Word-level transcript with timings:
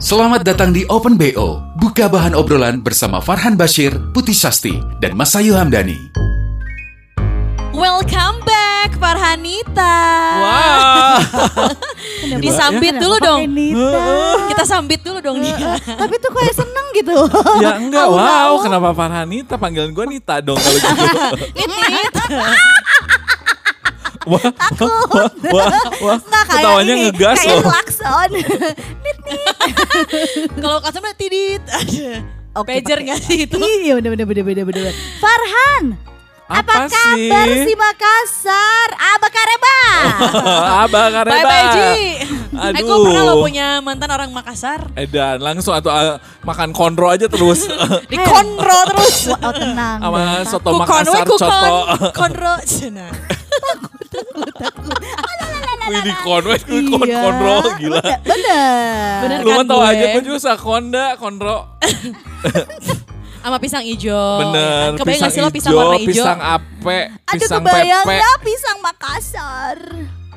Selamat 0.00 0.40
datang 0.40 0.72
di 0.72 0.88
Open 0.88 1.20
BO. 1.20 1.60
Buka 1.76 2.08
bahan 2.08 2.32
obrolan 2.32 2.80
bersama 2.80 3.20
Farhan 3.20 3.52
Bashir, 3.52 3.92
Putih 4.16 4.32
Sasti, 4.32 4.80
dan 4.96 5.12
Masayu 5.12 5.52
Hamdani. 5.52 6.08
Welcome 7.76 8.40
back 8.48 8.96
Farhanita. 8.96 9.96
Wah. 10.40 11.20
Disambit 12.40 12.96
dulu 12.96 13.20
dong. 13.20 13.44
Nita? 13.52 14.00
Kita 14.56 14.64
sambit 14.64 15.04
dulu 15.04 15.20
dong 15.20 15.36
dia. 15.36 15.76
Tapi 16.00 16.16
tuh 16.16 16.32
kayak 16.32 16.54
seneng 16.56 16.86
gitu. 16.96 17.16
Ya 17.60 17.76
enggak, 17.76 18.08
wow. 18.08 18.24
tahu. 18.24 18.54
Kenapa 18.64 18.88
Farhanita? 18.96 19.60
Panggilan 19.60 19.92
gue 19.92 20.04
Nita 20.16 20.40
dong 20.40 20.56
kalau 20.56 20.80
gitu. 20.80 20.96
Nit, 21.60 22.12
wah, 24.24 24.48
wah, 24.48 25.28
wah, 25.52 25.68
wah. 26.00 26.18
Nggak 26.24 26.44
kayak 26.48 26.60
Ketawanya 26.64 26.94
ini, 26.96 27.02
ngegas 27.08 27.36
kayak 27.36 27.52
loh. 27.52 27.64
klakson. 27.68 28.30
Kalau 30.62 30.78
customer 30.82 31.12
tidit. 31.16 31.62
Oke, 32.60 32.82
Pager 32.82 32.98
nggak 33.06 33.20
sih 33.22 33.46
itu? 33.46 33.56
Iya 33.86 33.94
bener 34.02 34.10
bener 34.18 34.26
bener 34.26 34.44
bener 34.44 34.64
bener. 34.66 34.92
Farhan, 35.22 35.94
Apa, 36.50 36.90
apa, 36.90 36.90
kabar 36.90 37.46
sih? 37.46 37.62
si 37.62 37.72
Makassar? 37.78 38.88
Aba 38.98 39.28
kareba. 39.30 39.78
Abah 40.82 41.06
Kareba. 41.14 41.34
Bye 41.38 41.46
bye 41.46 41.66
Ji. 41.70 42.02
Aduh. 42.50 42.82
Aku 42.82 42.92
pernah 43.06 43.22
lo 43.22 43.34
punya 43.38 43.78
mantan 43.78 44.10
orang 44.10 44.34
Makassar. 44.34 44.82
Edan, 44.98 45.38
langsung 45.38 45.78
atau 45.78 45.94
ah, 45.94 46.18
makan 46.42 46.74
konro 46.74 47.06
aja 47.06 47.30
terus. 47.30 47.70
Di 48.10 48.18
konro 48.18 48.78
terus. 48.90 49.30
Wah, 49.30 49.46
oh, 49.46 49.54
tenang. 49.54 49.98
Sama 50.02 50.20
soto 50.42 50.70
Makassar 50.74 51.22
kukon. 51.22 51.38
coto. 51.38 51.74
Konro. 52.18 52.54
Nah. 52.90 53.10
Wih 54.90 55.62
di 55.62 55.69
kon, 55.80 56.42
weh, 56.44 56.60
kon, 56.60 57.00
Iya. 57.02 57.18
konro 57.18 57.56
gila. 57.76 58.02
Bener. 58.20 59.16
Bener. 59.20 59.38
Lu 59.40 59.48
kan 59.48 59.56
kan 59.56 59.66
tau 59.66 59.78
gue. 59.78 59.90
aja 59.90 60.04
gue 60.10 60.22
juga 60.22 60.38
sakonda, 60.38 61.06
konro. 61.16 61.58
Sama 63.40 63.56
pisang 63.56 63.80
hijau. 63.80 64.36
Bener, 64.38 64.94
Kebayang 64.94 65.20
nggak 65.24 65.32
sih 65.32 65.40
lo 65.40 65.48
pisang 65.48 65.72
ijo, 65.72 65.78
warna 65.80 65.96
hijau? 65.96 66.08
pisang 66.12 66.38
ape, 66.38 66.98
Aduh 67.24 67.40
pisang 67.40 67.62
kebayang 67.62 68.04
pepe. 68.04 68.16
ya 68.18 68.32
pisang 68.38 68.78
Makassar. 68.80 69.78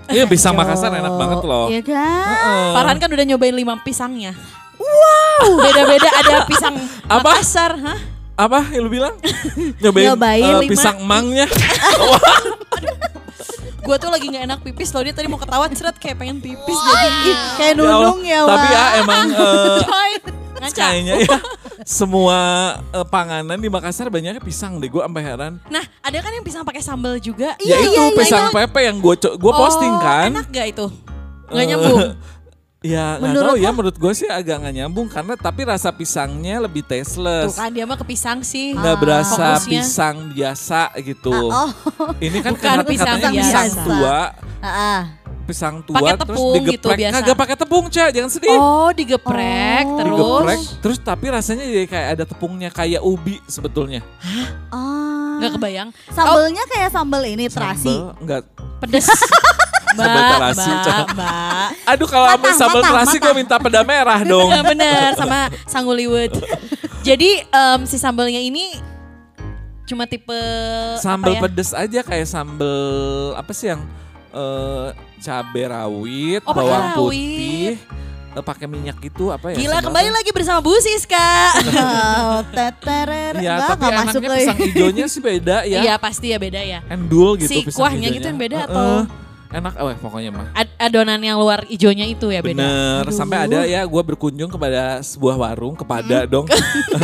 Iya 0.05 0.23
pisang 0.25 0.53
Makassar 0.53 0.91
enak 0.93 1.13
banget 1.13 1.39
loh. 1.43 1.67
Iya 1.67 1.81
kan? 1.81 2.27
Heeh. 2.29 2.71
Farhan 2.73 2.97
kan 2.97 3.09
udah 3.09 3.25
nyobain 3.25 3.51
lima 3.53 3.75
pisangnya. 3.77 4.31
Wow. 4.75 5.59
Beda-beda 5.59 6.09
ada 6.13 6.43
pisang 6.43 6.75
Apa? 7.11 7.27
Makassar. 7.29 7.75
Hah? 7.77 7.99
Apa 8.35 8.71
yang 8.71 8.83
lu 8.83 8.91
bilang? 8.91 9.13
Nyobain, 9.83 10.07
Nyobain 10.09 10.53
lima. 10.57 10.71
pisang 10.71 10.97
mangnya. 11.03 11.45
Gue 13.83 13.95
tuh 13.95 14.07
lagi 14.07 14.25
gak 14.25 14.43
enak 14.43 14.59
pipis 14.61 14.89
loh 14.89 15.03
dia 15.03 15.11
tadi 15.11 15.27
mau 15.27 15.35
ketawa 15.35 15.67
ceret 15.67 15.95
kayak 15.95 16.15
pengen 16.15 16.39
pipis 16.39 16.71
Ih, 16.73 16.87
jadi 16.95 17.31
kayak 17.57 17.73
nunung 17.75 18.23
ya, 18.23 18.39
Tapi 18.41 18.65
Wak. 18.65 18.71
ya 18.71 18.83
emang 18.97 19.27
ngaca. 20.55 20.79
kayaknya 20.87 21.15
ya 21.19 21.37
semua 21.83 22.37
eh, 22.89 23.03
panganan 23.05 23.59
di 23.59 23.67
Makassar 23.67 24.07
banyaknya 24.07 24.39
pisang 24.39 24.79
deh. 24.79 24.87
Gue 24.87 25.03
sampai 25.03 25.19
heran. 25.21 25.59
Nah 25.67 25.83
ada 25.99 26.17
kan 26.17 26.31
yang 26.31 26.41
pisang 26.41 26.63
pakai 26.63 26.79
sambal 26.79 27.19
juga. 27.19 27.59
ya 27.59 27.75
itu 27.75 27.91
iya, 27.91 28.07
iya, 28.07 28.15
pisang 28.15 28.43
itu- 28.47 28.55
pepe 28.55 28.79
yang 28.81 28.97
gue 28.97 29.15
gue 29.19 29.53
posting 29.53 29.91
Oh, 29.91 29.99
kan. 29.99 30.31
Enak 30.31 30.47
gak 30.47 30.67
itu? 30.69 30.85
Gak 31.45 31.59
Eh, 31.59 31.65
nyambung. 31.67 31.99
Ya 32.83 33.15
nggak 33.15 33.23
Menurut 33.23 33.47
tahu 33.49 33.57
ya 33.57 33.69
menurut 33.71 33.95
gue 33.95 34.11
sih 34.13 34.27
agak 34.27 34.59
nggak 34.59 34.75
nyambung 34.75 35.07
karena 35.07 35.33
tapi 35.33 35.63
rasa 35.63 35.87
pisangnya 35.89 36.59
lebih 36.59 36.83
Tuh 36.83 36.91
tasteless. 36.93 37.55
kan 37.55 37.71
dia 37.71 37.83
mah 37.83 37.95
ke 37.95 38.03
pisang 38.03 38.43
sih. 38.43 38.75
nggak 38.75 38.97
berasa 38.99 39.55
Fokusnya. 39.55 39.71
pisang 39.79 40.15
biasa 40.29 40.81
gitu. 40.99 41.31
Ah, 41.47 41.71
oh. 41.71 42.11
Ini 42.19 42.37
kan 42.37 42.51
Bukan 42.51 42.59
karena 42.61 42.83
pisang 42.83 43.15
katanya 43.17 43.39
pisang 43.39 43.67
biasa. 43.71 43.85
tua, 43.87 44.19
Ah, 44.59 44.67
ah. 44.67 45.01
pisang 45.43 45.75
tua 45.81 45.95
Pakai 45.97 46.15
terus 46.17 46.35
tepung 46.35 46.53
gitu 46.61 46.67
digeprek. 46.83 46.97
biasa. 46.99 47.15
Kagak 47.17 47.37
pakai 47.37 47.55
tepung, 47.57 47.85
Ca, 47.87 48.05
jangan 48.09 48.29
sedih. 48.29 48.51
Oh 48.53 48.89
digeprek 48.91 49.85
Oh. 49.85 49.97
terus. 49.97 50.19
Digeprek, 50.43 50.59
terus 50.83 50.97
tapi 50.99 51.25
rasanya 51.29 51.63
jadi 51.63 51.85
kayak 51.85 52.07
ada 52.13 52.23
tepungnya 52.25 52.67
kayak 52.69 52.99
ubi 52.99 53.39
sebetulnya. 53.45 54.03
Ah. 54.67 55.39
Gak 55.39 55.55
kebayang. 55.55 55.89
Sambelnya 56.09 56.63
kayak 56.67 56.89
sambel 56.89 57.23
ini 57.25 57.47
terasi. 57.47 57.95
Sambel, 57.95 58.11
enggak. 58.19 58.43
Pedes. 58.79 59.07
Sambal 59.99 60.23
terasi, 60.31 60.69
mbak, 60.69 60.83
Ca. 60.83 60.97
mbak. 61.07 61.67
Aduh 61.85 62.07
kalau 62.07 62.27
sama 62.29 62.49
sambal 62.53 62.81
terasi 62.81 63.15
gue 63.17 63.33
minta 63.33 63.55
peda 63.57 63.81
merah 63.81 64.19
dong. 64.31 64.47
Nggak 64.47 64.65
bener 64.67 65.07
sama 65.13 65.39
Sanggullywood. 65.63 66.31
Jadi 67.01 67.29
em, 67.43 67.79
si 67.83 67.95
sambelnya 67.95 68.39
ini 68.39 68.73
cuma 69.83 70.07
tipe 70.07 70.39
Sambal 70.97 71.35
ya? 71.35 71.41
pedes 71.43 71.71
aja 71.71 71.99
kayak 72.01 72.23
sambal 72.23 72.79
apa 73.35 73.51
sih 73.51 73.67
yang 73.67 73.83
eh 74.29 74.89
cabai 75.19 75.63
rawit, 75.65 76.41
Oh, 76.43 76.51
bawang 76.51 76.85
rawit. 76.89 76.97
putih, 76.97 77.69
eh, 78.33 78.43
pakai 78.43 78.65
minyak 78.65 78.97
itu 78.97 79.29
apa 79.29 79.51
ya? 79.51 79.55
Gila 79.55 79.77
kembali 79.79 80.09
apa? 80.09 80.17
lagi 80.17 80.31
bersama 80.31 80.59
Bu 80.59 80.73
Siska. 80.75 81.29
Oh, 82.23 82.39
teterer. 82.49 83.35
Iya, 83.37 83.53
tapi 83.61 83.83
enggak 83.83 83.91
masuk 83.93 84.09
enaknya 84.15 84.19
ke 84.23 84.39
pisang 84.39 84.57
hijaunya 84.57 85.05
sih 85.05 85.21
beda 85.21 85.57
ya. 85.63 85.79
Iya 85.81 85.95
pasti 85.97 86.31
ya 86.31 86.37
beda 86.37 86.61
ya. 86.61 86.79
Endul 86.87 87.35
gitu 87.37 87.51
Si 87.51 87.59
kuahnya 87.69 88.07
gitu 88.09 88.25
yang 88.25 88.39
beda 88.39 88.57
atau? 88.65 89.05
Enak, 89.53 89.73
eh 89.77 89.97
pokoknya 90.01 90.29
mah. 90.33 90.47
Ad- 90.51 90.73
adonan 90.81 91.21
yang 91.21 91.37
luar 91.37 91.61
ijonya 91.69 92.03
itu 92.03 92.25
ya 92.27 92.41
beda. 92.41 92.57
Bener, 92.57 93.03
sampai 93.13 93.45
ada 93.45 93.59
ya 93.63 93.85
gue 93.85 94.01
berkunjung 94.03 94.49
kepada 94.49 94.97
sebuah 94.99 95.37
warung, 95.37 95.77
kepada 95.77 96.25
dong. 96.25 96.49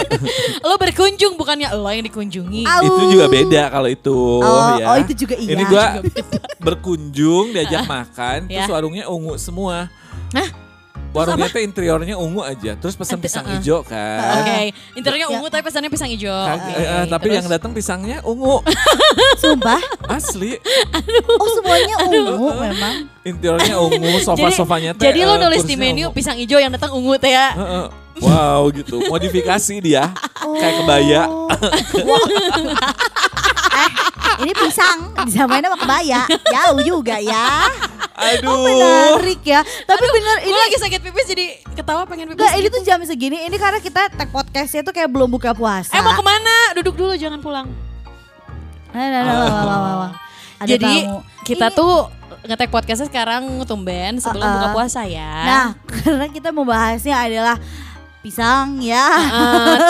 Lo 0.65 0.73
berkunjung 0.75 1.37
bukannya 1.37 1.69
lo 1.71 1.85
yang 1.87 2.01
dikunjungi. 2.03 2.65
Au. 2.65 2.81
itu 2.83 3.01
juga 3.13 3.25
beda 3.29 3.63
kalau 3.69 3.85
itu 3.85 4.17
Oh, 4.41 4.69
ya. 4.75 4.85
oh, 4.89 4.97
itu 4.97 5.13
juga 5.15 5.37
iya. 5.37 5.53
Ini 5.53 5.63
gue 5.63 5.85
berkunjung, 6.59 7.53
diajak 7.53 7.85
makan, 7.85 8.39
terus 8.49 8.65
Ya. 8.65 8.73
warungnya 8.73 9.05
ungu 9.05 9.37
semua. 9.37 9.87
Hah? 10.33 10.49
Warungnya 11.09 11.49
tuh 11.49 11.59
interiornya 11.59 12.15
ungu 12.15 12.41
aja, 12.41 12.71
terus 12.75 12.93
pesan 12.93 13.17
pisang 13.17 13.41
uh-uh. 13.41 13.57
hijau 13.57 13.81
Oke, 13.81 13.89
kan. 13.89 14.69
interiornya 14.93 15.25
Ya. 15.25 15.33
ungu 15.33 15.45
tapi 15.47 15.61
pesannya 15.65 15.89
pisang 15.89 16.07
hijau. 16.07 16.29
Kag- 16.29 16.55
Oke, 16.55 16.71
eh, 16.71 16.85
eh, 16.85 17.03
tapi 17.05 17.23
terus? 17.25 17.35
yang 17.35 17.45
datang 17.49 17.71
pisangnya 17.73 18.17
ungu, 18.21 18.61
Sumpah. 19.41 19.79
asli. 20.05 20.57
Oh, 21.31 21.47
semuanya 21.51 21.95
ungu 22.05 22.47
memang. 22.55 22.93
Interiornya 23.21 23.75
ungu, 23.77 24.09
sofa-sofanya 24.21 24.89
teh. 24.93 25.05
Jadi 25.05 25.19
lo 25.23 25.33
eh, 25.33 25.37
nulis 25.41 25.63
di 25.63 25.73
menu 25.73 26.07
ungu. 26.07 26.13
pisang 26.13 26.37
hijau 26.37 26.55
yang 26.55 26.69
datang 26.69 26.93
ungu 26.93 27.17
teh 27.17 27.29
ya. 27.29 27.53
Heeh. 27.57 27.85
Wow 28.19 28.67
gitu, 28.69 28.99
modifikasi 29.07 29.75
dia, 29.79 30.11
kayak 30.35 30.73
kebaya. 30.83 31.21
Oh. 31.25 31.47
eh, 33.79 33.89
ini 34.39 34.51
pisang, 34.53 34.97
disamain 35.23 35.63
sama 35.63 35.77
kebaya. 35.79 36.21
Jauh 36.27 36.79
juga 36.83 37.15
ya. 37.17 37.67
Aduh. 38.19 38.51
Oh, 38.51 38.59
menarik 38.61 39.39
ya. 39.41 39.63
Tapi 39.63 40.05
bener 40.05 40.37
Ini 40.43 40.57
lagi 40.59 40.77
sakit 40.77 40.99
pipis 41.01 41.25
jadi 41.25 41.45
ketawa 41.71 42.03
pengen 42.03 42.27
pipis. 42.27 42.39
Enggak, 42.39 42.53
ini 42.55 42.67
tuh 42.67 42.81
jam 42.83 42.99
segini. 43.01 43.37
Ini 43.43 43.55
karena 43.55 43.79
kita 43.79 44.11
tag 44.11 44.29
podcastnya 44.29 44.83
tuh 44.83 44.91
kayak 44.91 45.07
belum 45.07 45.31
buka 45.31 45.51
puasa. 45.51 45.91
Eh 45.91 46.01
mau 46.01 46.11
ke 46.11 46.19
mana? 46.19 46.75
Duduk 46.75 46.95
dulu 46.95 47.15
jangan 47.15 47.39
pulang. 47.39 47.67
Nah, 48.89 49.05
nah, 49.05 49.21
nah. 49.21 50.11
Ada 50.59 50.75
Jadi 50.75 50.93
tamu. 51.07 51.23
kita 51.45 51.67
Ini- 51.71 51.77
tuh 51.77 51.93
ngetek 52.41 52.69
podcastnya 52.69 53.07
sekarang 53.07 53.43
tumben 53.63 54.19
sebelum 54.19 54.43
Uh-uh. 54.43 54.55
buka 54.59 54.67
puasa 54.73 55.01
ya. 55.03 55.33
Nah, 55.45 55.67
karena 56.03 56.27
kita 56.27 56.49
membahasnya 56.51 57.15
adalah 57.15 57.55
pisang 58.19 58.83
ya. 58.83 59.07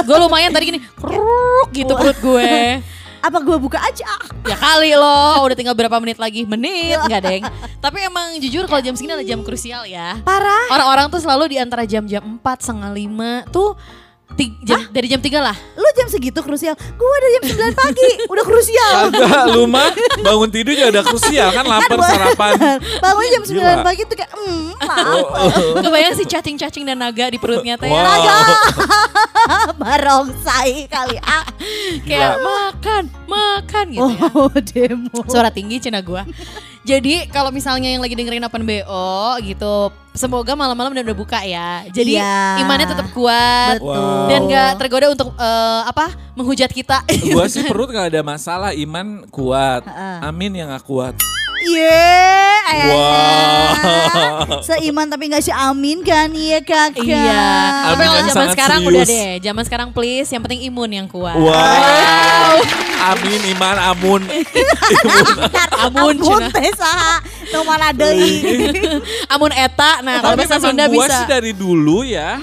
gue 0.05 0.17
lumayan 0.19 0.53
tadi 0.53 0.69
gini, 0.69 0.79
kruk 0.93 1.73
gitu 1.73 1.93
perut 1.93 2.17
gue. 2.19 2.45
Apa 3.19 3.37
gue 3.43 3.57
buka 3.59 3.79
aja? 3.83 4.07
Ya 4.47 4.55
kali 4.55 4.95
loh, 4.95 5.43
udah 5.43 5.55
tinggal 5.55 5.75
berapa 5.75 5.99
menit 5.99 6.17
lagi? 6.17 6.47
Menit, 6.47 6.95
enggak 7.03 7.21
deng. 7.23 7.43
Tapi 7.83 7.97
emang 8.07 8.39
jujur 8.39 8.63
kalau 8.65 8.79
jam 8.79 8.95
segini 8.95 9.15
adalah 9.15 9.27
jam 9.27 9.39
krusial 9.43 9.83
ya. 9.83 10.19
Parah. 10.23 10.71
Orang-orang 10.71 11.11
tuh 11.11 11.19
selalu 11.19 11.55
di 11.55 11.57
antara 11.59 11.83
jam-jam 11.83 12.39
4, 12.39 12.63
setengah 12.63 12.91
5 12.95 13.55
tuh 13.55 13.75
ti- 14.33 14.57
jam, 14.61 14.81
dari 14.89 15.07
jam 15.07 15.17
3 15.17 15.29
lah. 15.39 15.55
Lu 15.73 15.89
jam 15.93 16.07
segitu 16.07 16.39
krusial. 16.39 16.73
Gue 16.73 17.15
dari 17.19 17.31
jam 17.35 17.43
9 17.69 17.75
pagi 17.75 18.09
udah 18.33 18.43
krusial. 18.43 18.93
Agak 19.07 19.43
lu 19.49 19.63
mah 19.65 19.89
bangun 20.19 20.49
tidur 20.49 20.73
juga 20.73 20.89
udah 20.91 21.03
krusial 21.05 21.49
kan 21.49 21.63
lapar 21.63 21.95
Kan, 21.95 22.07
sarapan. 22.07 22.51
Bangun 23.03 23.25
jam 23.29 23.43
9 23.43 23.53
Gila. 23.53 23.73
pagi 23.81 24.01
tuh 24.03 24.15
kayak 24.15 24.31
hmm, 24.31 24.67
Oh, 24.79 24.85
lapar. 24.85 25.81
Kebayang 25.81 26.13
si 26.13 26.23
cacing-cacing 26.23 26.83
dan 26.83 26.97
naga 26.97 27.27
di 27.27 27.37
perutnya 27.37 27.75
teh. 27.75 27.87
Wow. 27.87 27.99
Naga. 27.99 28.37
Barongsai 29.81 30.87
kali 30.87 31.17
ah. 31.19 31.45
Kayak 32.03 32.39
makan, 32.39 33.03
makan 33.25 33.85
gitu 33.89 34.09
ya. 34.09 34.27
Oh, 34.31 34.49
demo. 34.55 35.19
Suara 35.25 35.49
tinggi 35.49 35.79
cina 35.79 35.99
gua. 35.99 36.23
Jadi 36.89 37.29
kalau 37.29 37.53
misalnya 37.53 37.93
yang 37.93 38.01
lagi 38.01 38.17
dengerin 38.17 38.41
Open 38.41 38.65
BO 38.65 39.13
gitu, 39.45 39.93
semoga 40.17 40.57
malam-malam 40.57 40.89
udah, 40.97 41.05
udah 41.05 41.17
buka 41.21 41.37
ya. 41.45 41.85
Jadi 41.93 42.17
Iya. 42.17 42.65
imannya 42.65 42.89
tetap 42.89 43.13
kuat 43.13 43.77
Betul. 43.77 44.25
dan 44.25 44.39
gak 44.49 44.71
tergoda 44.81 45.07
untuk 45.13 45.29
eh, 45.37 45.81
apa 45.85 46.17
menghujat 46.33 46.73
kita. 46.73 47.05
Gue 47.29 47.45
sih 47.45 47.61
perut 47.69 47.93
gak 47.93 48.09
ada 48.09 48.25
masalah, 48.25 48.73
iman 48.73 49.21
kuat. 49.29 49.85
Amin 50.25 50.49
yang 50.57 50.73
gak 50.73 50.81
kuat. 50.89 51.13
Iya, 51.59 52.07
Wow. 52.79 54.61
Seiman 54.61 55.05
tapi 55.05 55.27
gak 55.27 55.41
si 55.41 55.51
Amin 55.51 55.99
kan, 55.99 56.31
iya 56.31 56.59
kakak. 56.59 57.01
Iya. 57.01 57.43
Tapi 57.85 58.01
kalau 58.01 58.15
yang 58.15 58.29
zaman 58.29 58.47
sekarang 58.49 58.79
serius. 58.79 58.91
udah 58.93 59.03
deh. 59.05 59.29
Zaman 59.41 59.63
sekarang 59.63 59.89
please, 59.89 60.29
yang 60.29 60.41
penting 60.41 60.61
imun 60.65 60.89
yang 60.93 61.07
kuat. 61.07 61.35
Wow. 61.35 62.53
Amin, 63.09 63.39
iman, 63.49 63.75
amun. 63.85 64.21
Amun, 65.79 66.13
Ampun 66.13 66.39
cenah. 66.39 66.51
teh 66.51 66.71
saha. 66.73 67.15
Nu 67.49 67.63
mana 67.63 67.89
deui. 67.89 68.43
Amun 69.33 69.51
eta. 69.51 69.99
Nah, 70.01 70.19
kalau 70.19 70.35
Tapi 70.35 70.43
bahasa 70.45 70.55
Sunda 70.59 70.85
bisa. 70.87 71.07
sih 71.09 71.25
dari 71.25 71.51
dulu 71.51 72.03
ya 72.03 72.39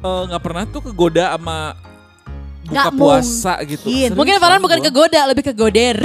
eh, 0.00 0.22
nggak 0.26 0.40
pernah 0.40 0.64
tuh 0.64 0.80
kegoda 0.82 1.30
sama 1.30 1.76
buka 2.62 2.72
Nggak 2.72 2.92
puasa 2.96 3.52
gitu. 3.62 3.84
mungkin. 3.86 4.08
Serius 4.08 4.16
Mungkin 4.16 4.34
Farhan 4.38 4.60
bukan 4.60 4.80
kegoda, 4.80 5.20
lebih 5.26 5.44
ke 5.44 5.52
goder. 5.52 5.96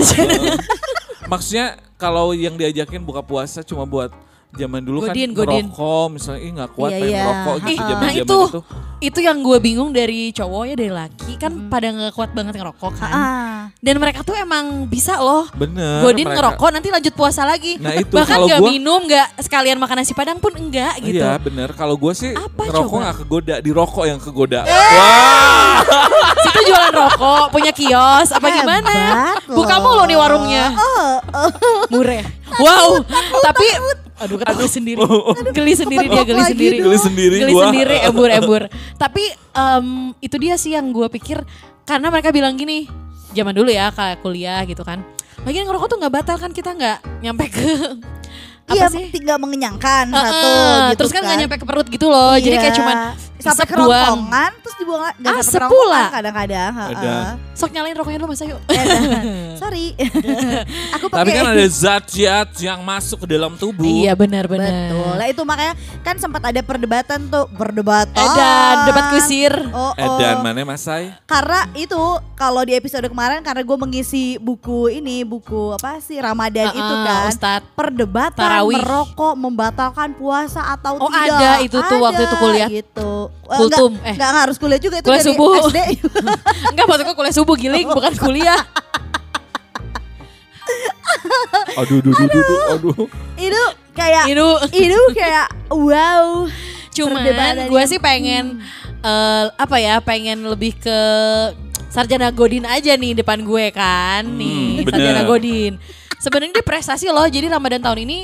Maksudnya 1.26 1.80
kalau 1.96 2.36
yang 2.36 2.60
diajakin 2.60 3.04
buka 3.04 3.24
puasa 3.24 3.64
cuma 3.64 3.88
buat 3.88 4.12
zaman 4.58 4.82
dulu 4.82 4.98
Godin, 5.02 5.30
kan 5.30 5.38
godin. 5.38 5.66
ngerokok 5.66 6.06
misalnya 6.10 6.40
ih 6.40 6.52
nggak 6.52 6.72
kuat 6.72 6.90
Iya, 6.90 6.98
pengen 6.98 7.10
iya. 7.10 7.22
ngerokok 7.22 7.56
gitu 7.56 7.68
Ih, 7.68 7.78
zaman 7.78 7.92
nah 7.96 8.00
zaman 8.06 8.16
itu, 8.18 8.38
itu. 8.42 8.60
itu 9.02 9.20
yang 9.22 9.38
gue 9.40 9.58
bingung 9.60 9.90
dari 9.90 10.22
cowok 10.32 10.64
ya 10.64 10.76
dari 10.76 10.92
laki 10.92 11.32
kan 11.36 11.52
pada 11.68 11.88
nggak 11.90 12.14
kuat 12.14 12.32
banget 12.32 12.54
ngerokok 12.56 12.92
kan. 12.96 13.12
Ah. 13.12 13.62
Dan 13.78 13.96
mereka 13.98 14.22
tuh 14.22 14.34
emang 14.34 14.66
bisa 14.86 15.18
loh. 15.18 15.46
Bener. 15.52 16.02
Godin 16.02 16.24
mereka- 16.24 16.38
ngerokok 16.54 16.70
nanti 16.72 16.88
lanjut 16.90 17.14
puasa 17.14 17.44
lagi. 17.44 17.78
Nah, 17.78 17.94
itu, 17.94 18.10
Bahkan 18.10 18.38
nggak 18.42 18.60
gua- 18.60 18.72
minum, 18.72 19.00
nggak 19.04 19.28
sekalian 19.40 19.76
makan 19.76 19.96
nasi 19.98 20.14
padang 20.14 20.38
pun 20.38 20.54
enggak 20.54 20.96
gitu. 21.00 21.20
Iya 21.20 21.38
bener. 21.38 21.70
Kalau 21.72 21.94
gue 21.94 22.14
sih 22.14 22.32
Apa 22.32 22.62
ngerokok 22.64 22.88
coba? 22.90 23.04
nggak 23.04 23.16
kegoda, 23.20 23.56
di 23.60 23.72
rokok 23.72 24.06
yang 24.06 24.18
kegoda. 24.18 24.60
Eh. 24.64 24.74
Wah. 24.96 25.78
Situ 26.38 26.60
jualan 26.66 26.94
rokok, 26.94 27.46
punya 27.52 27.72
kios, 27.72 28.32
apa 28.32 28.48
Hebat 28.48 28.64
gimana? 28.80 28.94
loh. 29.44 29.56
Buka 29.56 29.76
mulu 29.78 30.04
nih 30.06 30.18
warungnya. 30.18 30.66
Murah. 31.88 32.24
Wow. 32.56 33.04
Tapi 33.44 33.66
aduh 34.16 34.38
ketawa 34.38 34.64
sendiri. 34.66 35.00
Geli 35.52 35.74
sendiri 35.74 36.06
dia, 36.06 36.24
geli 36.24 36.40
Lagi 36.40 36.52
sendiri. 36.52 36.76
Geli 36.80 36.98
sendiri 36.98 37.36
Geli 37.38 37.52
gua. 37.52 37.64
sendiri, 37.66 37.96
embur-embur. 38.02 38.62
Tapi 39.04 39.24
em, 39.52 39.88
itu 40.18 40.36
dia 40.36 40.56
sih 40.56 40.72
yang 40.72 40.88
gue 40.90 41.08
pikir 41.10 41.44
karena 41.84 42.08
mereka 42.08 42.30
bilang 42.30 42.54
gini, 42.54 42.88
zaman 43.32 43.52
dulu 43.52 43.68
ya 43.68 43.90
kayak 43.90 44.20
kuliah 44.20 44.64
gitu 44.64 44.82
kan. 44.82 45.04
Lagian 45.44 45.64
ngerokok 45.64 45.88
tuh 45.88 45.98
nggak 46.00 46.14
batal 46.14 46.38
kan 46.38 46.50
kita 46.50 46.72
nggak 46.72 46.98
nyampe 47.22 47.46
ke 47.48 47.62
Iya, 48.66 48.88
apa 48.88 48.98
sih? 48.98 49.06
tinggal 49.12 49.38
mengenyangkan 49.38 50.10
Heeh, 50.10 50.24
satu 50.24 50.48
gitu 50.90 50.98
terus 50.98 51.12
kan 51.12 51.22
nggak 51.22 51.38
nyampe 51.38 51.56
ke 51.56 51.66
perut 51.66 51.88
gitu 51.88 52.08
loh. 52.08 52.34
Jadi 52.34 52.56
kayak 52.56 52.72
Iya. 52.72 52.80
cuman 52.80 52.96
sampai 53.48 53.66
kerongkongan 53.68 54.52
terus 54.58 54.76
dibuang 54.76 55.02
nggak 55.14 55.34
Asep 55.36 55.52
sampai 55.54 55.70
pula. 55.70 55.86
kerongkongan 55.86 56.12
kadang-kadang. 56.12 56.72
Sok 57.54 57.70
nyalain 57.72 57.96
rokoknya 57.96 58.20
dulu 58.20 58.30
Mas 58.30 58.42
Ayu. 58.42 58.58
Sorry. 59.62 59.86
Aku 60.96 61.06
pakai 61.08 61.20
Tapi 61.22 61.30
kan 61.32 61.46
ada 61.48 61.66
zat-zat 61.66 62.50
yang 62.60 62.80
masuk 62.82 63.24
ke 63.24 63.28
dalam 63.30 63.56
tubuh. 63.56 63.84
Iya 63.84 64.12
benar-benar. 64.14 64.68
Betul. 64.92 65.12
Lah 65.16 65.28
itu 65.28 65.42
makanya 65.42 65.74
kan 66.02 66.16
sempat 66.16 66.44
ada 66.44 66.60
perdebatan 66.60 67.20
tuh, 67.26 67.48
perdebatan. 67.50 68.12
Edan, 68.18 68.76
debat 68.86 69.06
kusir. 69.10 69.54
Oh, 69.72 69.90
oh. 69.90 69.94
Edan 69.96 70.42
mana 70.42 70.62
Masai? 70.62 71.16
Karena 71.24 71.64
itu 71.72 72.00
kalau 72.34 72.62
di 72.62 72.74
episode 72.74 73.06
kemarin 73.06 73.40
karena 73.40 73.62
gue 73.62 73.78
mengisi 73.78 74.36
buku 74.36 74.92
ini 74.92 75.24
buku 75.24 75.72
apa 75.74 76.00
sih 76.00 76.18
Ramadan 76.18 76.68
itu 76.70 76.84
Heeh, 76.84 77.06
kan 77.06 77.28
Ustadz. 77.28 77.68
perdebatan 77.74 78.36
Tarawih. 78.38 78.76
merokok 78.78 79.34
membatalkan 79.36 80.12
puasa 80.14 80.60
atau 80.68 80.98
Oh, 80.98 81.08
tidak. 81.08 81.32
ada 81.32 81.52
itu 81.62 81.78
tuh 81.80 82.00
waktu 82.02 82.22
itu 82.22 82.36
kuliah. 82.36 82.70
Gitu. 82.70 83.12
Eh, 83.46 83.58
Kultum, 83.58 83.94
Enggak, 83.94 84.10
eh. 84.10 84.14
enggak 84.18 84.32
harus 84.42 84.56
kuliah 84.58 84.82
juga 84.82 84.96
itu 84.98 85.06
Kuliah 85.06 85.22
dari 85.22 85.30
subuh. 85.38 85.54
SD. 85.70 85.80
Enggak 86.74 86.86
maksudnya 86.88 87.14
kuliah 87.14 87.36
subuh 87.36 87.56
giling 87.56 87.88
bukan 87.88 88.14
kuliah. 88.16 88.62
Aduh, 91.76 92.00
aduh, 92.00 92.14
aduh, 92.16 92.26
aduh, 92.26 92.60
aduh. 92.74 93.06
itu 93.36 93.62
kayak 93.92 94.26
Itu 94.26 94.48
itu 94.74 95.00
kayak 95.14 95.48
wow. 95.70 96.48
cuman 96.90 97.28
gue 97.68 97.84
sih 97.86 98.00
pengen 98.00 98.64
eh, 99.02 99.46
apa 99.52 99.76
ya 99.78 100.00
pengen 100.00 100.48
lebih 100.48 100.80
ke 100.80 101.00
sarjana 101.92 102.32
Godin 102.32 102.64
aja 102.64 102.96
nih 102.96 103.14
depan 103.14 103.44
gue 103.44 103.66
kan 103.70 104.24
nih 104.26 104.82
Hmm, 104.82 104.88
sarjana 104.88 105.22
bener. 105.22 105.28
Godin. 105.28 105.74
Sebenarnya 106.18 106.54
dia 106.56 106.66
prestasi 106.66 107.12
loh 107.12 107.28
jadi 107.28 107.52
Ramadan 107.52 107.84
tahun 107.84 108.08
ini 108.08 108.20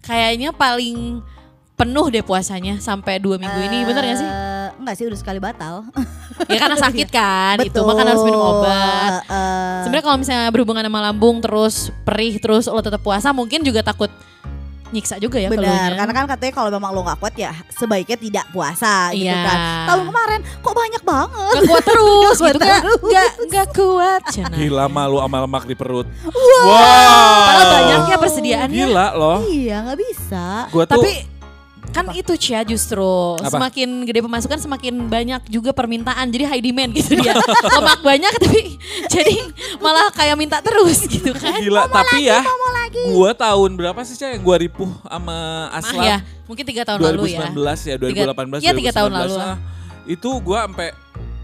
kayaknya 0.00 0.50
paling 0.50 1.20
penuh 1.74 2.06
deh 2.06 2.22
puasanya 2.22 2.78
sampai 2.78 3.18
dua 3.18 3.34
minggu 3.34 3.58
ini 3.60 3.82
bener 3.82 4.02
gak 4.04 4.16
sih? 4.16 4.24
Eh, 4.24 4.68
enggak 4.76 4.94
sih 4.94 5.04
udah 5.04 5.18
sekali 5.18 5.38
batal. 5.38 5.82
Ya 6.44 6.58
karena 6.58 6.74
sakit 6.74 7.08
kan 7.08 7.62
itu 7.62 7.70
Betul. 7.70 7.86
makan 7.86 8.06
harus 8.06 8.22
minum 8.22 8.42
obat. 8.42 9.22
Eh, 9.24 9.80
Sebenarnya 9.82 10.02
kalau 10.02 10.18
misalnya 10.18 10.50
berhubungan 10.50 10.82
sama 10.82 11.00
lambung 11.00 11.38
terus 11.38 11.74
perih 12.02 12.36
terus 12.36 12.66
lo 12.66 12.80
tetap 12.80 12.98
puasa 13.00 13.30
mungkin 13.30 13.62
juga 13.62 13.82
takut 13.82 14.10
nyiksa 14.90 15.18
juga 15.18 15.38
ya 15.38 15.46
Benar, 15.46 15.62
keluarnya. 15.64 15.96
karena 15.96 16.12
kan 16.12 16.26
katanya 16.28 16.52
kalau 16.52 16.70
memang 16.70 16.90
lo 16.90 17.02
nggak 17.02 17.18
kuat 17.18 17.34
ya 17.34 17.50
sebaiknya 17.68 18.14
tidak 18.16 18.44
puasa 18.50 19.10
gitu 19.10 19.26
Iya. 19.26 19.42
kan. 19.42 19.58
Tahun 19.84 20.02
kemarin 20.04 20.40
kok 20.56 20.74
banyak 20.74 21.02
banget. 21.04 21.52
Gak 21.52 21.62
kuat 21.70 21.84
terus 21.84 22.36
Nggak 22.36 22.46
gitu 22.48 22.58
kuat 22.58 22.68
gak, 22.68 22.80
terus. 22.80 23.00
gak, 23.04 23.30
gak 23.48 23.68
kuat 23.72 24.20
Cina. 24.28 24.48
Gila 24.52 24.84
malu 24.88 25.16
sama 25.18 25.38
lemak 25.40 25.64
di 25.64 25.74
perut. 25.74 26.06
Padahal 26.22 27.66
banyaknya 27.72 28.16
persediaannya 28.18 28.74
Gila 28.76 29.06
loh. 29.14 29.38
Iya 29.44 29.76
nggak 29.82 29.98
bisa. 30.00 30.46
Gua 30.68 30.84
tuh 30.84 30.98
Tapi 30.98 31.12
kan 31.94 32.10
itu 32.10 32.34
Cia 32.34 32.60
justru 32.60 33.38
Apa? 33.38 33.46
semakin 33.48 34.02
gede 34.02 34.20
pemasukan 34.20 34.58
semakin 34.58 35.06
banyak 35.06 35.46
juga 35.46 35.70
permintaan 35.70 36.26
jadi 36.26 36.50
high 36.50 36.58
demand 36.60 36.90
gitu 36.90 37.14
dia 37.14 37.38
lemak 37.70 38.02
banyak 38.02 38.32
tapi 38.34 38.60
jadi 39.14 39.36
malah 39.78 40.10
kayak 40.10 40.34
minta 40.34 40.58
terus 40.58 41.06
gitu 41.06 41.30
kan 41.32 41.54
gila 41.56 41.86
tapi 41.86 42.26
ya. 42.26 42.42
Gua 43.04 43.30
tahun 43.30 43.74
berapa 43.74 44.00
sih 44.02 44.14
Cah 44.14 44.30
yang 44.30 44.42
gua 44.42 44.54
ripuh 44.56 44.86
sama 45.02 45.34
Mah 45.68 45.76
Aslam? 45.76 46.02
ya 46.04 46.16
mungkin 46.44 46.64
tiga 46.64 46.82
tahun 46.84 46.98
lalu 47.00 47.32
ya 47.32 47.46
2019 47.50 47.90
ya, 47.90 47.94
2018 47.98 48.58
Iya, 48.60 48.72
tiga 48.72 48.92
tahun 48.92 49.10
2019. 49.10 49.18
lalu. 49.20 49.36
Ah, 49.36 49.56
Itu 50.04 50.28
gua 50.38 50.58
sampai 50.64 50.88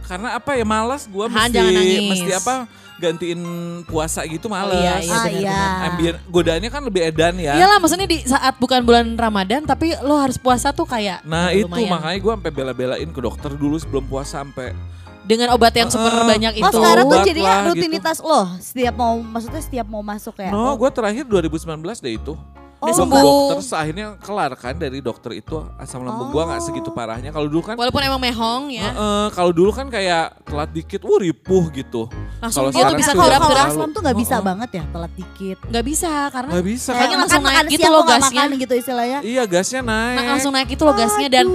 karena 0.04 0.28
apa 0.34 0.50
ya 0.52 0.64
malas 0.64 1.06
gua 1.06 1.26
Han, 1.26 1.34
mesti 1.46 1.50
jangan 1.52 1.72
nangis. 1.72 2.02
mesti 2.08 2.30
apa 2.32 2.54
gantiin 3.00 3.40
puasa 3.82 4.20
gitu 4.22 4.46
males. 4.46 4.76
iya, 4.76 4.94
iya, 5.00 5.16
Ah, 5.16 5.26
iya. 5.26 5.60
Ambien 5.88 6.14
godaannya 6.26 6.68
kan 6.68 6.82
lebih 6.82 7.02
edan 7.02 7.34
ya. 7.34 7.56
Iyalah 7.56 7.78
maksudnya 7.78 8.04
di 8.04 8.20
saat 8.22 8.54
bukan 8.54 8.84
bulan 8.84 9.16
Ramadan 9.16 9.64
tapi 9.64 9.96
lo 9.98 10.14
harus 10.14 10.36
puasa 10.36 10.70
tuh 10.70 10.84
kayak 10.84 11.24
Nah 11.24 11.48
itu 11.50 11.64
lumayan. 11.64 11.96
makanya 11.96 12.18
gua 12.20 12.32
sampai 12.36 12.52
bela-belain 12.52 13.08
ke 13.08 13.20
dokter 13.20 13.50
dulu 13.50 13.74
sebelum 13.74 14.04
puasa 14.04 14.38
sampai 14.38 14.76
dengan 15.22 15.50
obat 15.50 15.70
yang 15.72 15.86
super 15.86 16.10
Ah. 16.12 16.26
banyak 16.26 16.52
Oh 16.54 16.60
itu. 16.60 16.76
sekarang 16.76 17.04
tuh 17.06 17.20
jadinya 17.22 17.46
lah, 17.46 17.60
gitu. 17.62 17.70
rutinitas 17.72 18.18
lo 18.20 18.40
setiap 18.58 18.94
mau 18.94 19.14
maksudnya 19.18 19.60
setiap 19.60 19.86
mau 19.86 20.02
masuk 20.02 20.36
ya. 20.36 20.50
No, 20.50 20.74
gue 20.74 20.90
terakhir 20.90 21.24
2019 21.24 21.56
deh 21.98 22.14
itu. 22.14 22.34
Udah 22.80 22.88
ke 22.88 22.96
sembuh. 22.96 23.20
dokter, 23.20 23.52
terus 23.52 23.70
akhirnya 23.70 24.06
kelar 24.16 24.52
kan 24.56 24.74
dari 24.74 24.98
dokter 24.98 25.36
itu 25.36 25.52
asam 25.76 26.00
lambung 26.00 26.28
gua 26.28 26.48
nggak 26.48 26.62
segitu 26.62 26.88
parahnya. 26.90 27.28
Kalau 27.28 27.44
dulu 27.44 27.60
kan, 27.62 27.74
Walaupun 27.76 28.00
emang 28.00 28.16
mehong 28.18 28.72
ya. 28.72 28.88
Heeh, 28.88 29.26
kalau 29.30 29.52
dulu 29.52 29.68
kan 29.68 29.86
kayak 29.86 30.40
telat 30.42 30.70
dikit, 30.70 31.04
wuh 31.04 31.20
ripuh 31.20 31.68
gitu. 31.70 32.08
Langsung 32.40 32.64
Kalau 32.64 32.70
dia 32.70 32.80
tuh 32.80 32.80
sekarang 32.80 32.96
bisa 32.96 33.12
kalau 33.12 33.28
gerak-gerak. 33.28 33.66
aslam 33.68 33.90
tuh 33.90 34.00
nggak 34.00 34.16
bisa 34.16 34.34
Heeh. 34.34 34.46
banget 34.48 34.70
ya 34.72 34.84
telat 34.88 35.12
dikit. 35.12 35.58
Nggak 35.68 35.84
bisa 35.84 36.10
karena 36.32 36.50
Nggak 36.50 36.66
bisa 36.66 36.90
Kayaknya 36.90 37.04
kan? 37.10 37.20
langsung 37.20 37.42
makan 37.42 37.60
naik 37.60 37.70
gitu 37.70 37.88
loh 37.88 38.02
gasnya. 38.02 38.24
makan 38.40 38.48
gitu 38.56 38.74
istilahnya. 38.74 39.18
Iya 39.20 39.42
gasnya 39.44 39.80
naik. 39.84 40.16
Nah, 40.16 40.24
langsung 40.32 40.52
naik 40.56 40.68
itu 40.72 40.82
loh 40.82 40.94
gasnya 40.96 41.28
dan 41.28 41.46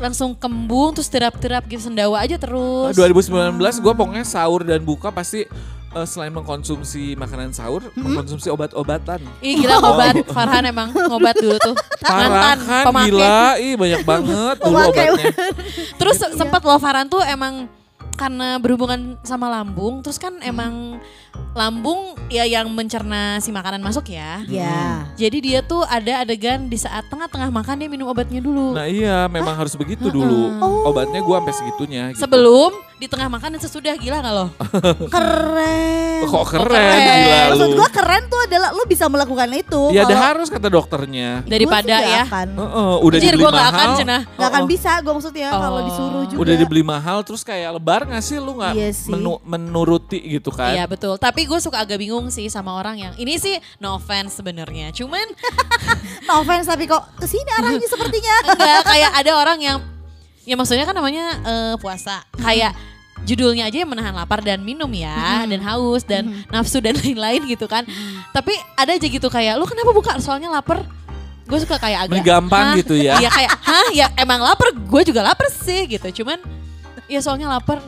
langsung 0.00 0.30
kembung 0.32 0.96
terus 0.96 1.10
terap-terap 1.10 1.66
gitu 1.66 1.82
sendawa 1.84 2.24
aja 2.24 2.38
terus. 2.38 2.96
2019 2.96 3.58
gue 3.76 3.92
pokoknya 3.92 4.24
sahur 4.24 4.64
dan 4.64 4.80
buka 4.80 5.12
pasti 5.12 5.44
eh, 5.94 6.06
selain 6.06 6.30
mengkonsumsi 6.30 7.14
makanan 7.18 7.50
sahur, 7.50 7.90
mengkonsumsi 7.98 8.50
obat-obatan. 8.50 9.20
Ih 9.42 9.64
gila 9.64 9.82
ngobat 9.82 10.14
Farhan 10.30 10.64
emang 10.66 10.94
ngobat 10.94 11.36
dulu 11.38 11.56
tuh. 11.58 11.74
Kan, 12.00 12.58
pemakai. 12.86 13.10
gila, 13.10 13.40
ih 13.58 13.74
banyak 13.74 14.02
banget 14.06 14.56
dulu 14.62 14.76
obatnya. 14.76 15.32
Terus 15.98 16.16
sempat 16.34 16.62
loh 16.62 16.78
Farhan 16.78 17.06
tuh 17.10 17.22
emang 17.26 17.66
karena 18.20 18.60
berhubungan 18.60 19.16
sama 19.24 19.48
lambung, 19.48 20.04
terus 20.04 20.20
kan 20.20 20.36
emang 20.44 21.00
lambung 21.50 22.14
ya 22.26 22.44
yang 22.44 22.70
mencerna 22.70 23.38
si 23.38 23.50
makanan 23.50 23.78
masuk 23.78 24.06
ya. 24.06 24.38
Ya. 24.46 25.02
Jadi 25.14 25.38
dia 25.42 25.60
tuh 25.60 25.82
ada 25.82 26.22
adegan 26.22 26.66
di 26.66 26.76
saat 26.76 27.06
tengah-tengah 27.06 27.50
makan 27.50 27.74
dia 27.76 27.88
minum 27.88 28.06
obatnya 28.06 28.38
dulu. 28.38 28.72
Nah 28.72 28.86
iya, 28.86 29.26
memang 29.26 29.54
harus 29.54 29.74
begitu 29.74 30.08
dulu. 30.08 30.54
Obatnya 30.84 31.18
gue 31.18 31.34
sampai 31.34 31.54
segitunya. 31.54 32.02
Gitu. 32.10 32.22
Sebelum, 32.22 32.70
di 32.96 33.08
tengah 33.08 33.26
makan 33.28 33.56
dan 33.56 33.60
sesudah 33.60 33.94
gila 33.94 34.20
gak 34.20 34.30
lo? 34.30 34.46
Keren. 35.14 36.20
Kok 36.22 36.44
keren, 36.46 36.68
keren. 36.68 37.00
gila 37.00 37.38
lu. 37.40 37.50
Maksud 37.50 37.70
gua 37.74 37.88
keren 37.88 38.22
tuh 38.28 38.40
adalah 38.44 38.68
lu 38.70 38.84
bisa 38.84 39.08
melakukan 39.08 39.48
itu. 39.50 39.82
Ya 39.90 40.04
ada 40.04 40.12
Kalau 40.12 40.26
harus 40.28 40.46
kata 40.46 40.68
dokternya. 40.68 41.40
Daripada 41.42 41.96
gua 41.96 42.06
ya. 42.06 42.22
akan. 42.28 42.48
Heeh, 42.54 42.92
udah 43.00 43.16
Anjir, 43.16 43.32
dibeli 43.32 43.40
gua 43.40 43.50
nggak 43.50 43.66
akan, 43.66 43.86
mahal. 43.88 43.98
cenah. 43.98 44.22
Gak 44.30 44.46
akan 44.46 44.60
Oh, 44.60 44.64
oh. 44.64 44.68
bisa 44.68 44.90
gue 45.00 45.12
maksudnya 45.16 45.48
kalau 45.50 45.72
Oh. 45.72 45.82
disuruh 45.82 46.24
juga. 46.28 46.38
Udah 46.44 46.54
dibeli 46.54 46.82
mahal 46.84 47.18
terus 47.24 47.40
kayak 47.40 47.70
lebar 47.72 48.00
gak 48.04 48.20
sih 48.20 48.36
lu 48.36 48.52
nggak 48.54 48.72
Iya 48.76 48.88
sih. 48.92 49.08
menu- 49.08 49.40
menuruti 49.42 50.18
gitu 50.20 50.50
kan? 50.52 50.76
Iya 50.76 50.84
betul. 50.84 51.16
Tapi 51.20 51.44
gue 51.44 51.60
suka 51.60 51.84
agak 51.84 52.00
bingung 52.00 52.32
sih 52.32 52.48
sama 52.48 52.72
orang 52.72 52.96
yang 52.96 53.12
ini 53.20 53.36
sih 53.36 53.60
no 53.76 54.00
offense 54.00 54.40
sebenarnya. 54.40 54.88
Cuman 54.96 55.22
No 56.28 56.40
offense 56.40 56.64
tapi 56.64 56.88
kok 56.88 57.04
ke 57.20 57.26
sini 57.28 57.50
arahnya 57.60 57.84
sepertinya. 57.84 58.34
enggak 58.56 58.80
kayak 58.88 59.10
ada 59.20 59.32
orang 59.36 59.58
yang 59.60 59.78
ya 60.48 60.56
maksudnya 60.56 60.88
kan 60.88 60.96
namanya 60.96 61.36
eh, 61.44 61.74
puasa. 61.76 62.24
Kayak 62.40 62.72
judulnya 63.28 63.68
aja 63.68 63.84
yang 63.84 63.90
menahan 63.92 64.16
lapar 64.16 64.40
dan 64.40 64.64
minum 64.64 64.88
ya 64.96 65.44
dan 65.44 65.60
haus 65.60 66.08
dan 66.08 66.40
nafsu 66.48 66.80
dan 66.80 66.96
lain-lain 66.96 67.44
gitu 67.44 67.68
kan. 67.68 67.84
Tapi 68.32 68.56
ada 68.80 68.96
aja 68.96 69.04
gitu 69.04 69.28
kayak 69.28 69.60
lu 69.60 69.68
kenapa 69.68 69.92
buka 69.92 70.16
soalnya 70.24 70.48
lapar? 70.48 70.80
Gue 71.44 71.58
suka 71.60 71.76
kayak 71.82 72.08
agak 72.08 72.22
Gampang 72.24 72.66
"Hah?" 72.72 72.78
gitu 72.78 72.94
ya. 72.96 73.18
Iya 73.18 73.28
kayak 73.28 73.52
hah 73.58 73.88
ya 73.92 74.06
emang 74.16 74.40
lapar 74.40 74.70
gue 74.72 75.02
juga 75.04 75.20
lapar 75.20 75.50
sih 75.52 75.84
gitu. 75.90 76.22
Cuman 76.22 76.40
ya 77.10 77.20
soalnya 77.20 77.50
lapar. 77.50 77.82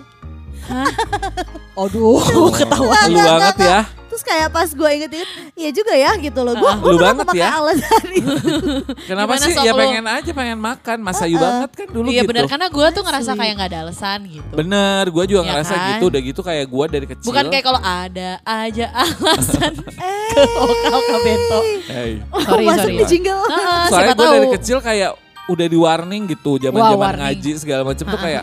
Hah? 0.63 0.89
Aduh, 1.83 2.21
ketawa. 2.53 2.97
Lu 3.09 3.19
banget 3.19 3.57
ya. 3.59 3.81
Terus 4.13 4.21
kayak 4.23 4.53
pas 4.53 4.69
gue 4.69 4.91
inget-inget, 4.93 5.31
iya 5.57 5.73
juga 5.73 5.97
ya 5.97 6.13
gitu 6.21 6.37
loh. 6.39 6.53
Gue 6.53 6.69
gue 6.69 6.93
lu 6.93 7.01
banget 7.01 7.33
ya. 7.33 7.57
alasan 7.57 8.05
itu. 8.13 8.37
Kenapa 9.09 9.41
Gimana 9.41 9.47
sih? 9.49 9.57
Ya 9.57 9.73
pengen 9.73 10.05
aja 10.05 10.31
pengen 10.31 10.59
makan. 10.61 10.99
Masa 11.01 11.25
you 11.25 11.41
banget 11.41 11.71
kan 11.73 11.87
dulu 11.89 12.13
Iya 12.13 12.21
gitu. 12.21 12.29
benar 12.29 12.45
karena 12.45 12.69
gue 12.69 12.87
tuh 12.93 13.03
ngerasa 13.03 13.31
kayak 13.33 13.53
nggak 13.57 13.71
ada 13.73 13.79
alasan 13.83 14.19
gitu. 14.29 14.53
Bener, 14.53 15.05
gue 15.09 15.25
juga 15.27 15.41
Ya 15.41 15.49
ngerasa 15.49 15.73
kan? 15.73 15.89
gitu. 15.97 16.05
Udah 16.13 16.21
gitu 16.21 16.41
kayak 16.43 16.65
gue 16.69 16.85
dari 16.93 17.07
kecil. 17.09 17.25
Bukan 17.25 17.45
kayak 17.49 17.65
kalau 17.65 17.81
ada 17.81 18.31
aja 18.45 18.87
alasan 18.93 19.73
Eh. 19.97 20.29
ke 20.29 20.41
lokal 20.61 20.99
ke 21.01 21.17
bento. 21.19 21.61
Hey. 21.89 22.13
Sorry, 22.39 22.65
Masuk 22.69 22.85
sorry. 22.85 23.01
di 23.01 23.05
jingle. 23.09 23.43
Heeh, 23.43 23.83
Soalnya 23.89 24.07
siapa 24.07 24.13
gue 24.15 24.27
tahu. 24.29 24.37
dari 24.37 24.49
kecil 24.61 24.79
kayak 24.79 25.11
udah 25.43 25.67
di 25.67 25.75
warning 25.75 26.23
gitu. 26.29 26.53
Zaman 26.57 26.79
Wah, 26.79 26.91
zaman 26.91 27.01
warning. 27.03 27.25
ngaji 27.27 27.51
segala 27.57 27.83
macam 27.83 28.05
tuh 28.07 28.21
kayak 28.21 28.43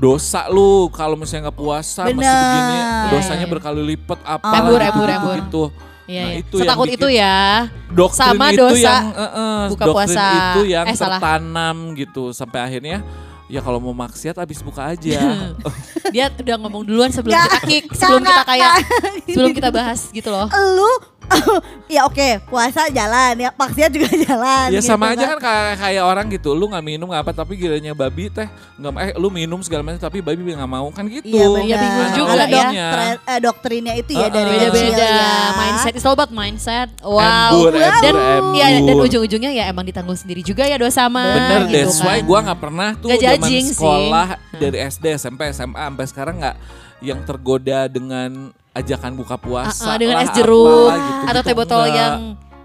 dosa 0.00 0.48
lu 0.48 0.88
kalau 0.88 1.12
misalnya 1.12 1.46
nggak 1.46 1.58
puasa 1.58 2.08
masih 2.08 2.16
Bener. 2.16 2.40
begini. 2.40 2.78
Dosanya 3.10 3.46
berkali 3.46 3.82
lipat 3.86 4.18
apa 4.22 4.48
Embur, 4.56 4.80
gitu, 4.80 4.90
gitu, 4.96 5.12
embur. 5.12 5.34
gitu. 5.36 5.64
Iya, 6.10 6.18
Nah, 6.18 6.26
iya. 6.26 6.40
itu 6.40 6.54
yang 6.56 6.64
Setakut 6.64 6.86
bikin- 6.88 6.98
itu 6.98 7.08
ya. 7.12 7.36
Doktrin 7.88 8.18
Sama 8.26 8.46
itu 8.48 8.58
dosa 8.58 8.80
yang 8.80 9.04
eh, 9.12 9.22
eh, 9.22 9.62
buka 9.68 9.84
doktrin 9.84 9.94
puasa. 10.10 10.26
itu 10.32 10.60
yang 10.66 10.86
Eh, 10.86 10.96
salah. 10.96 11.10
tertanam 11.12 11.76
gitu 11.94 12.24
sampai 12.32 12.60
akhirnya 12.62 12.98
ya 13.46 13.60
kalau 13.60 13.78
mau 13.78 13.92
maksiat 13.92 14.34
habis 14.36 14.58
buka 14.58 14.88
aja. 14.88 15.20
Dia 16.10 16.26
udah 16.32 16.56
ngomong 16.58 16.82
duluan 16.82 17.10
sebelum 17.10 17.36
kita 17.36 17.60
kick, 17.62 17.84
sebelum 17.92 18.22
kita 18.22 18.42
kayak 18.44 18.72
sebelum 19.24 19.50
kita 19.52 19.68
bahas 19.70 20.00
gitu 20.08 20.28
loh. 20.28 20.46
Lu 20.48 20.90
ya 21.94 22.06
oke 22.06 22.42
puasa 22.46 22.86
jalan 22.88 23.34
ya 23.38 23.50
maksiat 23.52 23.90
juga 23.90 24.08
jalan. 24.26 24.68
ya 24.70 24.78
gitu 24.78 24.86
sama 24.86 25.14
aja 25.14 25.24
kan 25.34 25.38
kayak, 25.38 25.74
kayak 25.78 26.04
orang 26.04 26.26
gitu, 26.28 26.50
lu 26.52 26.66
nggak 26.66 26.84
minum 26.84 27.06
nggak 27.06 27.22
apa 27.22 27.32
tapi 27.32 27.54
gilanya 27.54 27.92
babi 27.92 28.28
teh 28.28 28.46
nggak 28.76 28.92
eh 28.98 29.12
lu 29.14 29.28
minum 29.28 29.58
segala 29.60 29.82
macam 29.82 30.00
tapi 30.00 30.18
babi 30.20 30.42
nggak 30.42 30.66
mau 30.66 30.90
kan 30.90 31.06
gitu. 31.06 31.26
Iya 31.26 31.46
benar. 31.46 31.64
Iya, 31.66 31.76
bingung 31.78 32.10
juga 32.12 32.30
Ada 32.30 32.44
ya. 32.46 32.50
dokter- 32.50 33.20
eh, 33.22 33.38
doktrinnya 33.40 33.94
itu 33.94 34.10
ya 34.12 34.20
Uh-uh. 34.20 34.30
dari 34.30 34.50
kecil 34.50 34.70
Beda-beda 34.70 35.06
ya. 35.06 35.32
mindset, 35.54 35.92
it's 35.94 36.06
all 36.06 36.14
about 36.14 36.32
mindset. 36.32 36.88
Wow. 37.00 37.50
Embur, 37.50 37.72
dan 37.74 38.14
embur, 38.14 38.54
ya 38.54 38.66
dan 38.68 38.82
embur. 38.84 39.04
ujung-ujungnya 39.06 39.50
ya 39.52 39.64
emang 39.66 39.84
ditanggung 39.84 40.18
sendiri 40.18 40.42
juga 40.42 40.64
ya 40.64 40.76
dosa 40.76 41.06
mah. 41.06 41.30
Bener, 41.30 41.60
gitu 41.66 41.74
that's 41.86 41.98
kan. 41.98 42.06
why 42.06 42.18
gue 42.20 42.38
nggak 42.42 42.60
pernah 42.60 42.90
tuh 42.94 43.08
zaman 43.08 43.22
judging 43.22 43.66
sih. 43.66 43.76
sekolah 43.76 44.26
dari 44.52 44.78
SD, 44.82 45.04
SMP, 45.16 45.40
SMA 45.50 45.78
sampai 45.80 46.06
sekarang 46.06 46.34
nggak 46.38 46.56
yang 47.00 47.20
tergoda 47.24 47.88
dengan 47.88 48.52
ajakan 48.72 49.12
buka 49.12 49.34
puasa 49.34 49.82
Ah, 49.84 49.92
ah, 49.92 49.96
dengan 49.96 50.16
lah, 50.16 50.24
es 50.24 50.30
jeruk 50.32 50.62
apalah 50.88 50.96
gitu, 50.96 51.24
atau 51.24 51.34
gitu, 51.34 51.46
teh 51.46 51.54
botol 51.54 51.80
enggak. 51.80 51.96
yang 51.96 52.14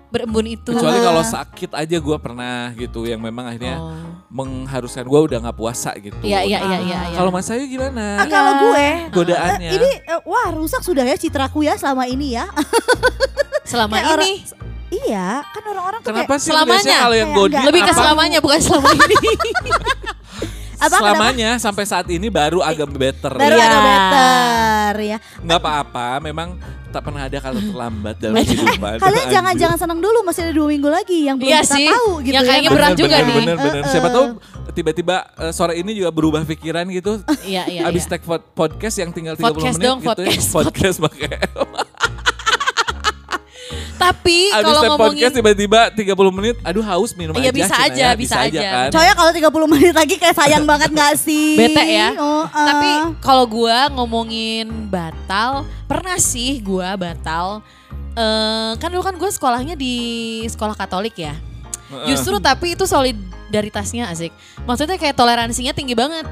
berembun 0.08 0.46
itu. 0.48 0.72
kecuali 0.72 1.00
kalau 1.02 1.24
sakit 1.24 1.72
aja 1.72 1.98
gue 1.98 2.18
pernah 2.18 2.56
gitu 2.74 3.04
yang 3.04 3.20
memang 3.20 3.46
akhirnya 3.46 3.76
Oh. 3.76 3.92
mengharuskan 4.30 5.04
gue 5.04 5.20
udah 5.22 5.38
nggak 5.42 5.56
puasa 5.56 5.92
gitu. 5.98 6.16
Iya 6.22 6.40
iya 6.42 6.60
iya 6.62 6.80
iya. 6.80 7.00
iya. 7.06 7.16
Kalau 7.16 7.30
Mas 7.30 7.48
Ayu 7.48 7.66
gimana? 7.66 8.18
Ah, 8.18 8.26
kalau 8.26 8.52
gue 8.64 8.86
Godaannya. 9.12 9.68
eh, 9.68 9.76
ini 9.76 9.92
eh, 10.00 10.20
wah 10.24 10.48
rusak 10.52 10.82
sudah 10.82 11.04
ya 11.04 11.16
citraku 11.16 11.62
ya 11.62 11.76
selama 11.76 12.06
ini 12.06 12.34
ya. 12.34 12.48
selama 13.66 13.98
Kayak 13.98 14.08
orang- 14.10 14.30
ini 14.30 14.34
iya, 15.04 15.44
kan 15.44 15.64
orang-orang 15.66 16.00
tuh 16.00 16.08
Kenapa 16.08 16.30
kayak 16.30 16.40
sih 16.40 16.50
Selamanya. 16.54 16.98
kalau 17.02 17.16
yang 17.18 17.32
lebih 17.66 17.82
ke 17.82 17.92
apa? 17.92 18.00
selamanya 18.00 18.40
bukan 18.40 18.60
selama 18.62 18.90
ini. 18.94 19.18
apa 20.76 20.86
kenapa? 20.86 20.98
selamanya 21.00 21.50
sampai 21.56 21.84
saat 21.84 22.08
ini 22.08 22.28
baru 22.28 22.60
agak 22.60 22.88
better. 22.90 23.32
Baru 23.32 23.54
Iya. 23.54 23.66
agak 23.66 23.82
better 23.82 24.94
ya. 25.02 25.18
Nggak 25.40 25.60
apa-apa, 25.60 26.08
memang 26.20 26.50
tak 26.88 27.04
pernah 27.04 27.22
ada 27.24 27.38
kata 27.38 27.60
terlambat 27.60 28.16
dalam 28.18 28.36
kehidupan. 28.38 28.96
Kalian 28.98 29.28
jangan 29.28 29.52
Anjir. 29.52 29.62
jangan 29.62 29.78
senang 29.78 30.00
dulu 30.00 30.24
masih 30.24 30.42
ada 30.42 30.54
dua 30.54 30.68
minggu 30.70 30.88
lagi 30.88 31.20
yang 31.24 31.36
belum 31.36 31.52
Iya 31.52 31.60
kita 31.62 31.76
sih. 31.76 31.88
tahu 31.90 32.10
gitu 32.22 32.32
Yang 32.32 32.44
ya. 32.44 32.48
kayaknya 32.48 32.70
kan? 32.70 32.78
berat 32.78 32.92
juga 32.94 33.08
bener, 33.12 33.26
nih. 33.26 33.36
Bener, 33.36 33.58
bener. 33.58 33.76
Eh, 33.76 33.90
Siapa 33.90 34.08
tahu 34.10 34.26
tiba-tiba 34.72 35.16
eh, 35.38 35.52
sore 35.52 35.74
ini 35.76 35.92
juga 35.92 36.10
berubah 36.10 36.42
pikiran 36.46 36.88
gitu. 36.90 37.20
Iya 37.44 37.64
iya. 37.68 37.82
Abis 37.86 38.04
iya. 38.06 38.12
tag 38.12 38.22
pod- 38.24 38.48
podcast 38.50 38.96
yang 38.96 39.12
tinggal 39.12 39.36
30 39.36 39.44
Podcast 39.44 39.76
menit 39.76 39.84
dong, 39.86 40.00
gitu 40.00 40.08
podcast. 40.08 40.40
ya. 40.40 40.54
Podcast 40.54 40.98
pakai. 41.02 41.36
Tapi 44.06 44.38
kalau 44.54 44.82
ngomongin 44.86 45.26
podcast 45.26 45.34
tiba-tiba 45.34 45.80
30 45.90 46.38
menit, 46.38 46.56
aduh 46.62 46.86
haus 46.86 47.12
minum 47.14 47.34
Iya, 47.34 47.50
aja. 47.50 47.58
bisa 47.58 47.76
aja, 47.76 48.06
ya. 48.06 48.10
bisa 48.14 48.36
aja. 48.38 48.60
kan. 48.62 48.90
Coy 48.94 49.08
kalau 49.12 49.32
30 49.34 49.72
menit 49.74 49.94
lagi 49.94 50.16
kayak 50.16 50.36
sayang 50.38 50.66
banget 50.72 50.90
gak 50.94 51.16
sih? 51.18 51.58
bete 51.58 51.84
ya. 51.84 52.14
Oh, 52.16 52.46
eh. 52.46 52.66
Tapi 52.68 52.90
kalau 53.20 53.46
gua 53.46 53.90
ngomongin 53.90 54.70
batal, 54.88 55.66
pernah 55.86 56.22
sih 56.22 56.62
gua 56.62 56.94
batal. 56.94 57.66
Eh 58.14 58.72
kan 58.78 58.88
dulu 58.88 59.04
kan 59.04 59.16
gue 59.18 59.28
sekolahnya 59.28 59.76
di 59.76 59.96
sekolah 60.48 60.72
Katolik 60.72 61.18
ya. 61.18 61.36
Justru 62.08 62.40
tapi 62.40 62.74
itu 62.74 62.88
solidaritasnya 62.88 64.08
asik. 64.08 64.32
Maksudnya 64.64 64.96
kayak 64.96 65.14
toleransinya 65.14 65.72
tinggi 65.72 65.94
banget 65.94 66.24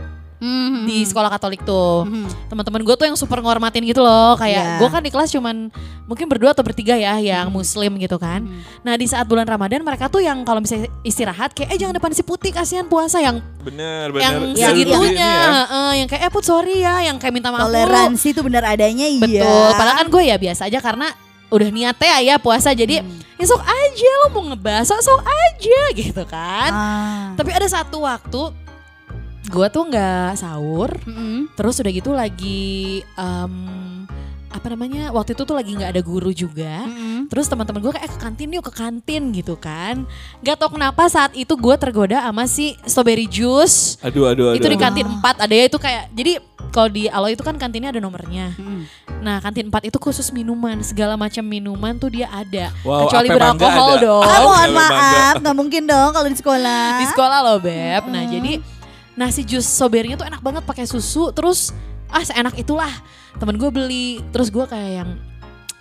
Mhm. 0.44 0.84
di 0.84 1.08
sekolah 1.08 1.32
Katolik 1.32 1.64
tuh. 1.64 2.04
Mhm. 2.04 2.52
Teman-teman 2.52 2.84
gue 2.84 2.96
tuh 3.00 3.08
yang 3.08 3.16
super 3.16 3.40
ngormatin 3.40 3.80
gitu 3.82 4.04
loh. 4.04 4.36
Kayak 4.36 4.60
Iya. 4.60 4.80
gue 4.84 4.90
kan 4.92 5.00
di 5.00 5.08
kelas 5.08 5.32
cuman 5.32 5.72
mungkin 6.04 6.28
berdua 6.28 6.52
atau 6.52 6.60
bertiga 6.60 7.00
ya 7.00 7.16
yang 7.16 7.48
muslim 7.48 7.96
gitu 7.96 8.20
kan. 8.20 8.44
Nah 8.84 8.94
di 8.94 9.08
saat 9.08 9.24
bulan 9.24 9.48
Ramadan 9.48 9.80
mereka 9.80 10.12
tuh 10.12 10.20
yang 10.20 10.44
kalau 10.44 10.60
misalnya 10.60 10.92
istirahat 11.02 11.56
kayak 11.56 11.72
eh 11.72 11.80
jangan 11.80 11.96
depan 11.96 12.12
si 12.12 12.22
putih 12.22 12.52
kasihan 12.52 12.84
puasa 12.84 13.24
yang 13.24 13.40
Bener, 13.64 14.12
bener. 14.12 14.20
yang 14.20 14.36
Iya, 14.52 14.68
segitunya, 14.70 15.16
iya. 15.16 15.48
heeh, 15.64 15.92
yang 16.04 16.08
kayak 16.12 16.28
eh 16.28 16.32
put 16.32 16.44
sorry 16.44 16.84
ya, 16.84 17.00
yang 17.02 17.16
kayak 17.16 17.32
minta 17.32 17.48
maaf. 17.48 17.72
Toleransi 17.72 18.36
itu 18.36 18.44
benar 18.44 18.68
adanya 18.68 19.08
iya. 19.08 19.24
Betul. 19.24 19.70
Padahal 19.80 19.96
kan 20.04 20.08
gue 20.12 20.24
ya 20.28 20.36
biasa 20.36 20.68
aja 20.68 20.84
karena 20.84 21.08
udah 21.48 21.70
niatnya 21.70 22.18
ya 22.20 22.36
puasa 22.36 22.74
jadi 22.74 23.06
ya 23.38 23.46
sok 23.46 23.62
aja 23.62 24.10
lo 24.26 24.28
mau 24.34 24.44
ngebahas 24.50 24.90
sok 24.90 25.22
aja 25.22 25.82
gitu 25.94 26.24
kan. 26.26 26.72
Ah. 26.74 27.26
Tapi 27.38 27.54
ada 27.54 27.68
satu 27.70 28.02
waktu 28.02 28.42
gue 29.44 29.68
tuh 29.68 29.84
nggak 29.86 30.36
sahur, 30.36 30.92
Mhm. 31.04 31.52
terus 31.54 31.76
udah 31.78 31.92
gitu 31.92 32.12
lagi 32.12 32.72
em, 33.14 33.54
apa 34.54 34.70
namanya 34.70 35.10
waktu 35.10 35.34
itu 35.34 35.44
tuh 35.44 35.58
lagi 35.58 35.74
nggak 35.74 35.98
ada 35.98 36.02
guru 36.02 36.30
juga. 36.30 36.86
Mhm. 36.86 37.28
Terus 37.28 37.50
teman-teman 37.50 37.82
gue 37.82 37.92
kayak 37.92 38.06
eh, 38.06 38.12
ke 38.12 38.20
kantin 38.22 38.54
yuk 38.54 38.64
ke 38.64 38.74
kantin 38.74 39.24
gitu 39.34 39.58
kan. 39.58 40.06
Gak 40.40 40.62
tau 40.62 40.70
kenapa 40.70 41.10
saat 41.10 41.34
itu 41.34 41.50
gue 41.50 41.76
tergoda 41.76 42.22
sama 42.22 42.46
si 42.46 42.78
strawberry 42.86 43.26
juice. 43.26 43.98
Aduh, 44.00 44.30
aduh, 44.30 44.54
aduh. 44.54 44.60
Itu 44.62 44.70
di 44.70 44.78
kantin 44.78 45.10
4 45.10 45.42
ada 45.42 45.50
ya 45.50 45.66
itu 45.66 45.80
kayak 45.82 46.14
jadi 46.14 46.38
kalau 46.70 46.90
di 46.90 47.10
Alo 47.10 47.28
itu 47.28 47.42
kan 47.42 47.58
kantinnya 47.58 47.90
ada 47.90 47.98
nomornya. 47.98 48.54
Mhm. 48.54 48.82
Nah 49.26 49.42
kantin 49.42 49.74
4 49.74 49.90
itu 49.90 49.98
khusus 49.98 50.30
minuman 50.30 50.86
segala 50.86 51.18
macam 51.18 51.42
minuman 51.42 51.98
tuh 51.98 52.14
dia 52.14 52.30
ada. 52.30 52.70
Wow, 52.86 53.10
Kecuali 53.10 53.28
beralkohol 53.30 53.92
dong. 54.00 54.22
Ah, 54.22 54.38
Oh, 54.38 54.54
mohon 54.54 54.70
maaf, 54.72 55.34
nggak 55.42 55.56
mungkin 55.58 55.84
dong 55.84 56.14
kalau 56.14 56.30
di 56.30 56.38
sekolah. 56.38 57.02
Di 57.02 57.06
sekolah 57.10 57.40
loh 57.42 57.58
beb. 57.58 58.06
Nah 58.06 58.30
jadi 58.30 58.62
nasi 59.14 59.42
jus 59.42 59.64
sobernya 59.64 60.16
tuh 60.16 60.26
enak 60.26 60.42
banget 60.42 60.64
pakai 60.64 60.86
susu. 60.86 61.30
Terus 61.32 61.72
ah 62.08 62.22
seenak 62.22 62.54
itulah 62.56 62.90
temen 63.36 63.56
gue 63.56 63.70
beli. 63.70 64.22
Terus 64.30 64.50
gue 64.50 64.64
kayak 64.64 64.92
yang 65.04 65.10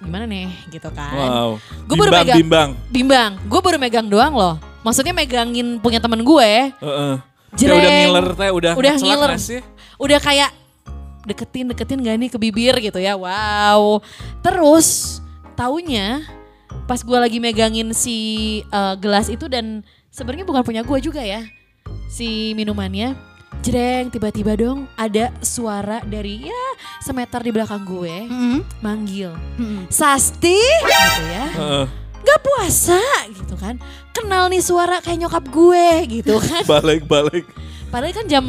gimana 0.03 0.27
nih 0.27 0.51
gitu 0.69 0.89
kan. 0.91 1.15
Wow. 1.15 1.51
Gue 1.87 1.97
baru 1.97 2.11
megang. 2.12 2.39
bimbang. 2.39 2.71
Bimbang. 2.89 3.31
Gue 3.47 3.61
baru 3.61 3.79
megang 3.79 4.07
doang 4.07 4.35
loh. 4.35 4.55
Maksudnya 4.83 5.15
megangin 5.15 5.79
punya 5.79 6.03
temen 6.03 6.21
gue. 6.21 6.75
Heeh. 6.75 7.15
Kayak 7.53 7.61
Jreng. 7.61 7.77
udah 7.79 7.93
ngiler 7.93 8.27
teh, 8.33 8.51
udah 8.51 8.73
Udah 8.75 8.95
ngiler. 8.97 9.31
sih? 9.37 9.61
udah 10.01 10.19
kayak 10.19 10.51
deketin 11.23 11.71
deketin 11.71 12.03
gak 12.03 12.19
nih 12.19 12.27
ke 12.27 12.35
bibir 12.35 12.75
gitu 12.83 12.99
ya 12.99 13.15
wow 13.15 14.03
terus 14.43 15.21
taunya 15.55 16.27
pas 16.91 16.99
gue 16.99 17.15
lagi 17.15 17.39
megangin 17.39 17.95
si 17.95 18.17
eh, 18.67 18.95
gelas 18.99 19.31
itu 19.31 19.47
dan 19.47 19.87
sebenarnya 20.11 20.43
bukan 20.43 20.67
punya 20.67 20.83
gue 20.83 20.99
juga 20.99 21.23
ya 21.23 21.47
si 22.07 22.53
minumannya 22.53 23.15
jreng 23.61 24.09
tiba-tiba 24.09 24.53
dong 24.53 24.91
ada 24.95 25.31
suara 25.39 26.03
dari 26.03 26.43
ya 26.43 26.65
semeter 26.99 27.41
di 27.41 27.51
belakang 27.51 27.83
gue 27.83 28.27
Mhm. 28.27 28.59
manggil 28.81 29.31
Mhm. 29.57 29.87
Sasti 29.89 30.59
gitu 30.59 31.23
ya 31.25 31.47
Heeh. 31.49 31.85
gak 32.23 32.41
puasa 32.41 33.01
gitu 33.29 33.55
kan 33.55 33.79
kenal 34.11 34.47
nih 34.47 34.59
suara 34.59 34.99
kayak 34.99 35.19
nyokap 35.21 35.45
gue 35.47 35.87
gitu 36.11 36.37
kan 36.43 36.62
Balik, 36.65 37.05
balik. 37.05 37.45
padahal 37.89 38.15
kan 38.15 38.27
jam 38.27 38.45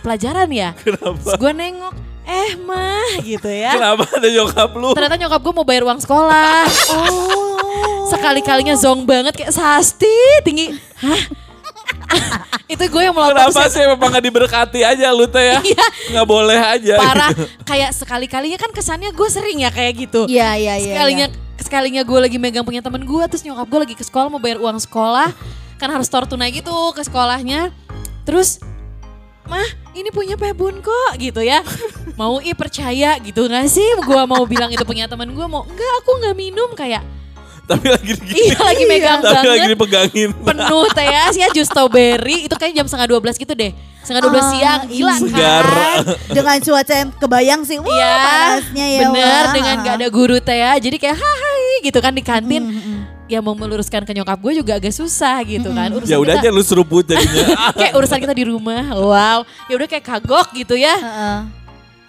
pelajaran 0.00 0.48
ya 0.48 0.70
Kenapa? 0.76 1.16
Terus 1.18 1.36
gue 1.38 1.52
nengok, 1.52 1.94
eh 2.24 2.52
mah 2.58 3.08
gitu 3.20 3.48
ya. 3.48 3.72
Kenapa 3.74 4.04
ada 4.06 4.28
nyokap 4.28 4.70
lu? 4.74 4.92
Ternyata 4.92 5.16
nyokap 5.18 5.40
gue 5.40 5.54
mau 5.54 5.64
bayar 5.64 5.82
uang 5.82 5.96
sekolah. 5.98 6.64
Oh. 6.92 8.04
Sekali-kalinya 8.06 8.76
zong 8.76 9.04
banget 9.04 9.32
kayak 9.34 9.48
sasti 9.50 10.12
tinggi. 10.40 10.76
Hah? 11.00 11.20
Itu 12.64 12.84
gue 12.88 13.02
yang 13.04 13.12
melotot 13.12 13.36
Kenapa 13.36 13.68
sih 13.68 13.84
memang 13.84 14.08
gak 14.08 14.24
diberkati 14.24 14.80
aja 14.80 15.12
lu 15.12 15.28
teh 15.28 15.52
ya? 15.52 15.58
Iya. 15.60 15.86
Gak 16.16 16.26
boleh 16.26 16.56
aja. 16.56 16.94
parah. 16.96 17.30
gitu. 17.32 17.44
Kayak 17.68 17.90
sekali-kalinya 17.92 18.58
kan 18.58 18.70
kesannya 18.72 19.12
gue 19.12 19.28
sering 19.28 19.58
ya 19.60 19.70
kayak 19.70 19.92
gitu. 20.08 20.24
Iya 20.24 20.56
iya 20.56 20.74
iya. 20.80 20.94
sekalinya 20.96 21.26
sekalinya 21.60 22.02
gue 22.02 22.18
lagi 22.18 22.36
megang 22.40 22.66
punya 22.66 22.82
temen 22.82 23.04
gue 23.04 23.24
terus 23.30 23.44
nyokap 23.46 23.66
gue 23.68 23.80
lagi 23.88 23.94
ke 23.94 24.04
sekolah 24.04 24.26
mau 24.28 24.42
bayar 24.42 24.58
uang 24.58 24.78
sekolah 24.82 25.30
kan 25.78 25.88
harus 25.90 26.10
store 26.10 26.26
tunai 26.26 26.50
gitu 26.50 26.72
ke 26.92 27.02
sekolahnya 27.06 27.70
terus 28.26 28.58
mah 29.44 29.64
ini 29.92 30.08
punya 30.08 30.34
pebun 30.34 30.80
kok 30.80 31.10
gitu 31.20 31.44
ya 31.44 31.60
mau 32.20 32.40
i 32.40 32.56
percaya 32.56 33.20
gitu 33.20 33.46
gak 33.46 33.68
sih 33.68 33.84
gue 34.02 34.22
mau 34.24 34.42
bilang 34.48 34.72
itu 34.72 34.82
punya 34.82 35.06
temen 35.06 35.30
gue 35.30 35.46
mau 35.46 35.62
enggak 35.68 35.92
aku 36.02 36.10
nggak 36.24 36.36
minum 36.36 36.70
kayak 36.72 37.04
Tapi 37.64 37.86
lagi 37.88 38.12
digini. 38.14 38.36
iya 38.44 38.58
lagi 38.58 38.84
megang 38.84 39.20
Tapi 39.20 39.32
lagi 39.40 39.48
banget 39.58 39.72
dipegangin. 39.72 40.30
penuh 40.36 40.84
teh 40.90 41.06
ya 41.06 41.22
sih 41.30 41.40
jus 41.50 41.64
strawberry 41.64 42.44
itu 42.44 42.54
kayak 42.54 42.72
jam 42.72 42.84
setengah 42.84 43.08
12 43.16 43.34
gitu 43.36 43.52
deh 43.52 43.72
setengah 44.00 44.22
12 44.22 44.36
Ah, 44.36 44.44
siang 44.50 44.80
gila 44.84 45.08
iya. 45.08 45.16
Segar. 45.18 45.64
kan 45.64 45.96
Dengan 46.28 46.56
cuaca 46.60 46.92
yang 46.94 47.10
kebayang 47.14 47.60
sih. 47.64 47.78
Wah, 47.78 47.88
Iya, 47.88 48.12
panasnya 48.20 48.86
ya. 48.86 49.00
bener 49.02 49.24
wah. 49.40 49.52
dengan 49.52 49.74
gak 49.80 49.94
ada 49.96 50.08
guru 50.08 50.36
teh 50.38 50.52
ya. 50.54 50.72
Jadi 50.76 50.96
kayak 50.98 51.16
hai 51.16 51.64
gitu 51.82 51.98
kan 51.98 52.12
di 52.12 52.20
kantin. 52.20 52.62
Mm, 52.62 53.00
Ya 53.24 53.40
mau 53.40 53.56
meluruskan 53.56 54.04
ke 54.04 54.12
nyokap 54.12 54.36
gue 54.36 54.52
juga 54.54 54.76
agak 54.76 54.92
susah 54.92 55.40
gitu 55.42 55.72
kan. 55.72 55.88
Urusan 55.90 56.04
Ya 56.06 56.20
udah 56.20 56.36
aja 56.36 56.44
kita, 56.44 56.52
lu 56.52 56.60
seruput 56.60 57.00
jadinya. 57.02 57.56
kayak 57.80 57.92
urusan 57.94 58.20
kita 58.20 58.34
di 58.34 58.44
rumah. 58.44 58.92
Wow, 58.92 59.38
ya 59.64 59.74
udah 59.74 59.88
kayak 59.88 60.04
kagok 60.04 60.52
gitu 60.52 60.76
ya. 60.76 60.92
Heeh. 60.92 61.38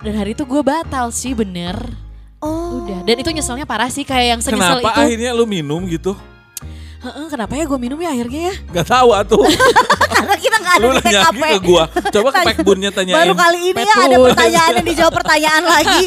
Dan 0.03 0.13
hari 0.13 0.35
itu 0.35 0.43
gue 0.43 0.59
batal 0.59 1.07
sih 1.09 1.31
bener. 1.31 1.79
Oh. 2.45 2.77
Udah. 2.79 3.01
Dan 3.01 3.15
itu 3.17 3.29
nyeselnya 3.31 3.65
parah 3.65 3.89
sih 3.89 4.05
kayak 4.05 4.37
yang 4.37 4.41
senyesel 4.41 4.77
Kenapa 4.77 4.93
itu. 4.93 5.01
akhirnya 5.01 5.31
lu 5.33 5.45
minum 5.45 5.81
gitu? 5.85 6.13
Heeh, 7.01 7.25
kenapa 7.27 7.53
ya 7.53 7.65
gue 7.65 7.77
minum 7.77 7.97
ya 7.97 8.09
akhirnya 8.11 8.41
ya? 8.49 8.55
Gak 8.71 8.87
tahu 8.87 9.09
atuh. 9.13 9.41
Karena 10.15 10.35
kita 10.35 10.57
gak 10.57 10.73
ada 10.73 10.83
lu 10.83 10.93
di 10.95 11.01
TKP. 11.03 11.41
ke 11.43 11.59
gua. 11.61 11.83
Coba 11.89 12.29
ke 12.31 12.39
Pekbunnya 12.49 12.89
tanyain. 12.89 13.17
Baru 13.19 13.33
kali 13.33 13.59
ini 13.69 13.81
ya 13.83 13.95
ada 13.99 14.17
pertanyaan 14.19 14.71
yang 14.73 14.87
dijawab 14.87 15.13
pertanyaan 15.13 15.63
lagi. 15.63 16.03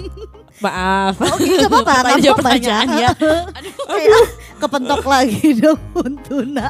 Maaf. 0.64 1.14
Oke 1.20 1.48
gak 1.56 1.68
apa-apa. 1.68 2.16
Jawab 2.16 2.36
pertanyaan 2.40 2.86
Ja. 2.90 3.00
ya. 3.00 3.10
Kayak 3.88 4.24
kepentok 4.56 5.02
lagi 5.04 5.48
dong 5.56 5.80
Untuna. 5.94 6.68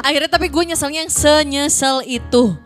Akhirnya 0.00 0.28
tapi 0.28 0.48
gue 0.48 0.62
nyeselnya 0.66 1.00
yang 1.00 1.12
senyesel 1.12 2.04
itu. 2.04 2.56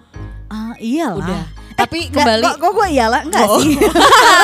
Ah 0.46 0.75
iyalah. 0.78 1.22
Udah. 1.22 1.44
Eh, 1.78 1.80
Tapi 1.80 1.99
nggak, 2.04 2.18
kembali. 2.18 2.42
Kok, 2.42 2.54
kok 2.58 2.70
gue 2.75 2.87
iyalah? 2.90 3.20
Enggak 3.23 3.47
sih. 3.56 3.75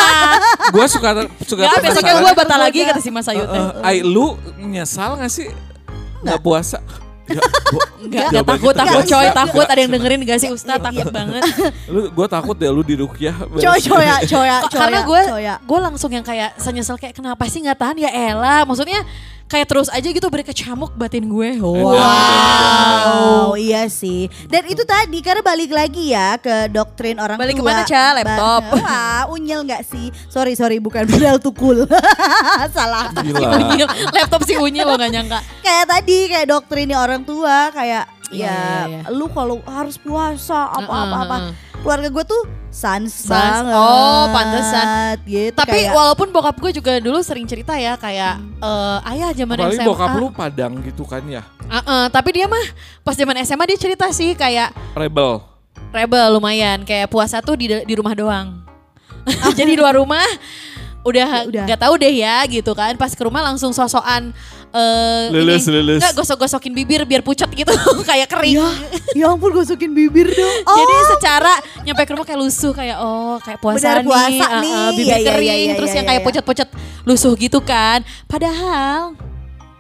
Gua 0.75 0.87
suka 0.87 1.09
suka 1.43 1.61
Gak, 1.67 1.83
besoknya 1.83 2.15
gue 2.17 2.33
batal 2.33 2.59
lagi 2.61 2.79
kata 2.81 3.01
si 3.01 3.11
Mas 3.11 3.27
Ayu 3.27 3.43
teh. 3.43 3.59
Eh, 3.59 3.71
Ai, 3.83 3.97
lu 4.01 4.39
nyesal 4.57 5.19
gak 5.19 5.29
sih? 5.29 5.51
Gak 6.23 6.39
puasa? 6.39 6.79
Ya, 7.25 7.41
Enggak, 7.41 7.41
enggak 8.05 8.29
jawabannya 8.31 8.45
takut, 8.45 8.75
takut 8.77 8.93
enggak. 8.95 9.09
coy, 9.09 9.17
Enggak, 9.19 9.35
takut. 9.35 9.55
enggak. 9.57 9.73
Ada 9.73 9.81
yang 9.81 9.93
dengerin 9.97 10.21
gak 10.23 10.39
sih 10.39 10.51
Ustaz? 10.53 10.79
Takut 10.79 11.09
banget. 11.11 11.43
Lu, 11.93 12.01
gue 12.09 12.27
takut 12.29 12.55
deh 12.55 12.71
lu 12.71 12.83
di 12.83 12.95
rukyah. 12.95 13.35
Coy 13.51 13.79
coya 13.81 14.15
Kok- 14.15 14.31
coya. 14.31 14.57
Karena 14.71 15.01
gue 15.03 15.21
gue 15.59 15.79
langsung 15.81 16.11
yang 16.11 16.23
kayak 16.23 16.55
senyesel 16.57 16.95
kayak 16.95 17.13
kenapa 17.13 17.43
sih 17.47 17.59
nggak 17.61 17.75
tahan 17.75 17.97
ya 17.99 18.11
Ella. 18.13 18.63
Maksudnya 18.63 19.03
kayak 19.55 19.71
terus 19.71 19.87
aja 19.87 20.03
gitu 20.11 20.27
beri 20.27 20.43
kecamuk 20.43 20.99
batin 20.99 21.31
gue. 21.31 21.63
Wow. 21.63 21.95
Wow, 21.95 23.49
iya 23.55 23.87
sih. 23.87 24.27
Dan 24.51 24.67
itu 24.67 24.83
tadi 24.83 25.23
karena 25.23 25.47
balik 25.47 25.71
lagi 25.71 26.11
ya 26.11 26.35
ke 26.43 26.67
doktrin 26.75 27.23
orang 27.23 27.39
Balik 27.39 27.63
tua. 27.63 27.63
ke 27.63 27.71
mana, 27.71 27.83
Ca? 27.87 28.05
Laptop? 28.19 28.63
Wah, 28.75 29.23
unyil 29.31 29.63
nggak 29.63 29.87
sih? 29.87 30.11
Sorry 30.27 30.59
sorry 30.59 30.83
bukan 30.83 31.07
pedal 31.07 31.39
tukul. 31.39 31.87
Salah. 32.77 33.15
Gila. 33.15 33.71
Unyil, 33.71 33.87
laptop 34.11 34.43
si 34.43 34.59
Unyil 34.59 34.83
lo 34.91 34.99
gak 34.99 35.13
nyangka. 35.15 35.39
Kayak 35.63 35.87
tadi 35.87 36.19
kayak 36.27 36.47
doktrinnya 36.51 36.99
orang 36.99 37.23
tua 37.23 37.71
kayak 37.71 38.11
Iya, 38.33 38.51
ya 38.51 38.51
iya, 38.51 38.85
iya. 38.89 39.01
lu 39.15 39.29
kalau 39.31 39.61
harus 39.69 39.95
puasa 40.01 40.67
apa 40.67 40.91
apa 40.91 41.17
apa. 41.23 41.37
Keluarga 41.85 42.09
gue 42.09 42.25
tuh 42.25 42.43
sans, 42.73 43.05
Sans. 43.07 43.29
banget. 43.29 43.77
Oh, 43.77 44.25
pantesan. 44.33 44.87
Gitu, 45.23 45.53
Tapi 45.53 45.85
kayak, 45.85 45.93
walaupun 45.93 46.33
bokap 46.33 46.57
gue 46.57 46.73
juga 46.73 46.97
dulu 46.97 47.21
sering 47.21 47.45
cerita 47.45 47.77
ya 47.77 47.95
kayak 47.95 48.41
eh, 48.41 48.99
ayah 49.13 49.31
zaman 49.31 49.57
Apalagi 49.61 49.79
SMA. 49.79 49.87
bokap 49.87 50.11
lu 50.17 50.27
padang 50.33 50.73
gitu 50.81 51.05
kan 51.05 51.21
ya. 51.23 51.45
Uh-uh, 51.65 52.09
tapi 52.09 52.35
dia 52.35 52.49
mah 52.49 52.65
pas 53.01 53.13
zaman 53.13 53.37
SMA 53.41 53.65
dia 53.67 53.79
cerita 53.79 54.09
sih 54.11 54.33
kayak 54.33 54.73
Rebel. 54.93 55.41
rebel 55.91 56.27
lumayan 56.33 56.83
kayak 56.83 57.07
puasa 57.07 57.39
tuh 57.39 57.55
di 57.55 57.69
di 57.71 57.95
rumah 57.95 58.13
doang. 58.13 58.65
Jadi 59.57 59.73
di 59.73 59.79
luar 59.79 59.95
rumah 59.95 60.25
udah 61.05 61.45
Udah. 61.47 61.65
nggak 61.69 61.81
tahu 61.81 61.95
deh 61.97 62.11
ya 62.11 62.43
gitu 62.45 62.73
kan. 62.73 62.97
Pas 62.97 63.13
ke 63.13 63.23
rumah 63.23 63.45
langsung 63.45 63.71
sosokan 63.71 64.33
eh 64.75 65.31
Lulus, 65.31 65.63
lulus. 65.71 66.03
Nggak 66.03 66.15
gosok-gosokin 66.19 66.75
bibir 66.75 67.07
biar 67.07 67.23
pucat 67.23 67.47
gitu 67.55 67.71
kayak 68.11 68.27
kering. 68.27 68.59
ya, 68.59 68.69
ya 69.15 69.27
ampun 69.31 69.55
gosokin 69.55 69.95
bibir 69.95 70.27
dong. 70.35 70.57
Oh, 70.69 70.77
Jadi 70.81 70.95
secara 71.15 71.53
nyampe 71.87 72.03
ke 72.03 72.11
rumah 72.17 72.27
kayak 72.27 72.41
lusuh 72.41 72.73
kayak 72.75 72.97
oh 72.99 73.37
kayak 73.39 73.61
puasa 73.63 73.79
Benar, 73.79 73.97
nih, 74.03 74.09
puasa 74.09 74.45
uh-uh, 74.45 74.61
nih. 74.65 74.75
bibir 74.97 75.05
Iya, 75.05 75.17
iya, 75.17 75.29
kering 75.31 75.47
iya, 75.47 75.55
iya, 75.55 75.73
terus 75.79 75.91
iya, 75.93 75.99
yang 76.03 76.07
kayak 76.11 76.21
iya. 76.21 76.27
pucat-pucat 76.27 76.69
lusuh 77.07 77.33
gitu 77.39 77.59
kan. 77.63 77.99
Padahal 78.27 79.15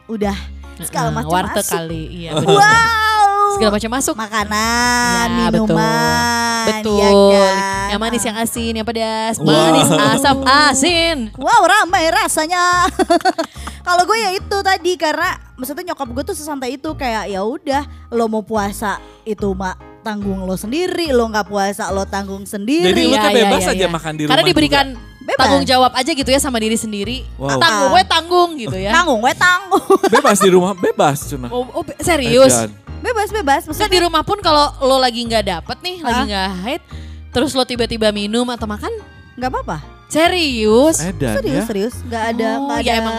udah 0.06 0.36
segala 0.84 1.08
macam 1.10 1.32
warteg 1.32 1.64
masuk. 1.64 1.74
kali, 1.74 2.02
iya. 2.12 2.30
Wow. 2.44 3.13
Segala 3.54 3.70
macam 3.70 3.90
masuk. 3.92 4.14
Makanan, 4.14 5.26
Ya, 5.26 5.46
minuman, 5.48 6.66
Betul. 6.66 6.98
ya 6.98 7.10
kan? 7.40 7.54
Yang 7.86 8.00
manis, 8.00 8.22
yang 8.22 8.36
asin, 8.36 8.72
yang 8.74 8.86
pedas, 8.86 9.34
Wow. 9.38 9.46
manis, 9.46 9.88
asam, 9.90 10.36
asin. 10.42 11.16
Wow 11.34 11.62
ramai 11.62 12.10
rasanya. 12.10 12.90
Kalau 13.86 14.02
gue 14.02 14.16
ya 14.16 14.30
itu 14.32 14.56
tadi 14.58 14.96
karena 14.96 15.36
maksudnya 15.54 15.92
nyokap 15.92 16.08
gue 16.10 16.24
tuh 16.24 16.32
sesantai 16.32 16.74
itu 16.74 16.88
kayak 16.94 17.28
ya 17.28 17.44
udah 17.44 17.82
lo 18.08 18.24
mau 18.26 18.40
puasa 18.40 18.96
itu 19.22 19.52
mak 19.52 19.76
tanggung 20.00 20.40
lo 20.42 20.56
sendiri, 20.56 21.12
lo 21.12 21.28
nggak 21.28 21.44
puasa 21.44 21.88
lo 21.88 22.04
tanggung 22.04 22.44
sendiri. 22.44 22.88
Jadi 22.88 23.02
lu 23.04 23.12
Iya, 23.12 23.20
kan 23.20 23.30
iya, 23.30 23.38
bebas 23.44 23.62
iya, 23.62 23.70
aja 23.70 23.78
iya. 23.78 23.88
makan 23.88 24.12
di 24.14 24.22
Karena 24.24 24.34
rumah 24.36 24.48
diberikan 24.48 24.86
Bebas. 25.20 25.40
tanggung 25.40 25.64
jawab 25.64 25.92
aja 25.92 26.10
gitu 26.10 26.28
ya 26.28 26.36
sama 26.36 26.56
diri 26.58 26.76
sendiri. 26.76 27.28
Wow. 27.36 27.56
Tanggung, 27.56 27.90
gue 27.90 28.04
tanggung 28.04 28.50
gitu 28.58 28.76
ya. 28.76 28.90
tanggung 28.90 29.20
gue 29.20 29.34
tanggung. 29.34 30.00
Bebas 30.10 30.36
di 30.38 30.48
rumah, 30.48 30.72
bebas 30.74 31.16
cuna. 31.28 31.48
Oh, 31.48 31.64
oh, 31.70 31.84
serius? 31.98 32.52
Edan. 32.52 32.83
Bebas 33.04 33.28
bebas 33.30 33.60
Maksudnya 33.64 33.90
di 33.90 34.00
rumah 34.00 34.22
pun 34.22 34.40
kalau 34.40 34.72
lo 34.80 34.96
lagi 34.96 35.20
nggak 35.22 35.44
dapet 35.44 35.76
nih, 35.78 35.96
lagi 36.00 36.16
Hah? 36.16 36.26
nggak 36.26 36.48
haid, 36.62 36.82
terus 37.30 37.52
lo 37.52 37.62
tiba-tiba 37.62 38.08
minum 38.10 38.48
atau 38.48 38.64
makan, 38.64 38.88
nggak 39.34 39.50
apa-apa. 39.50 39.78
serius? 40.06 40.98
Edan 40.98 41.36
Serius 41.36 41.54
ya. 41.54 41.64
serius 41.64 41.94
nggak 42.02 42.24
ada 42.30 42.48
Oh, 42.54 42.64
nggak 42.66 42.80
ya 42.80 42.88
ada 42.88 43.00
emang. 43.00 43.16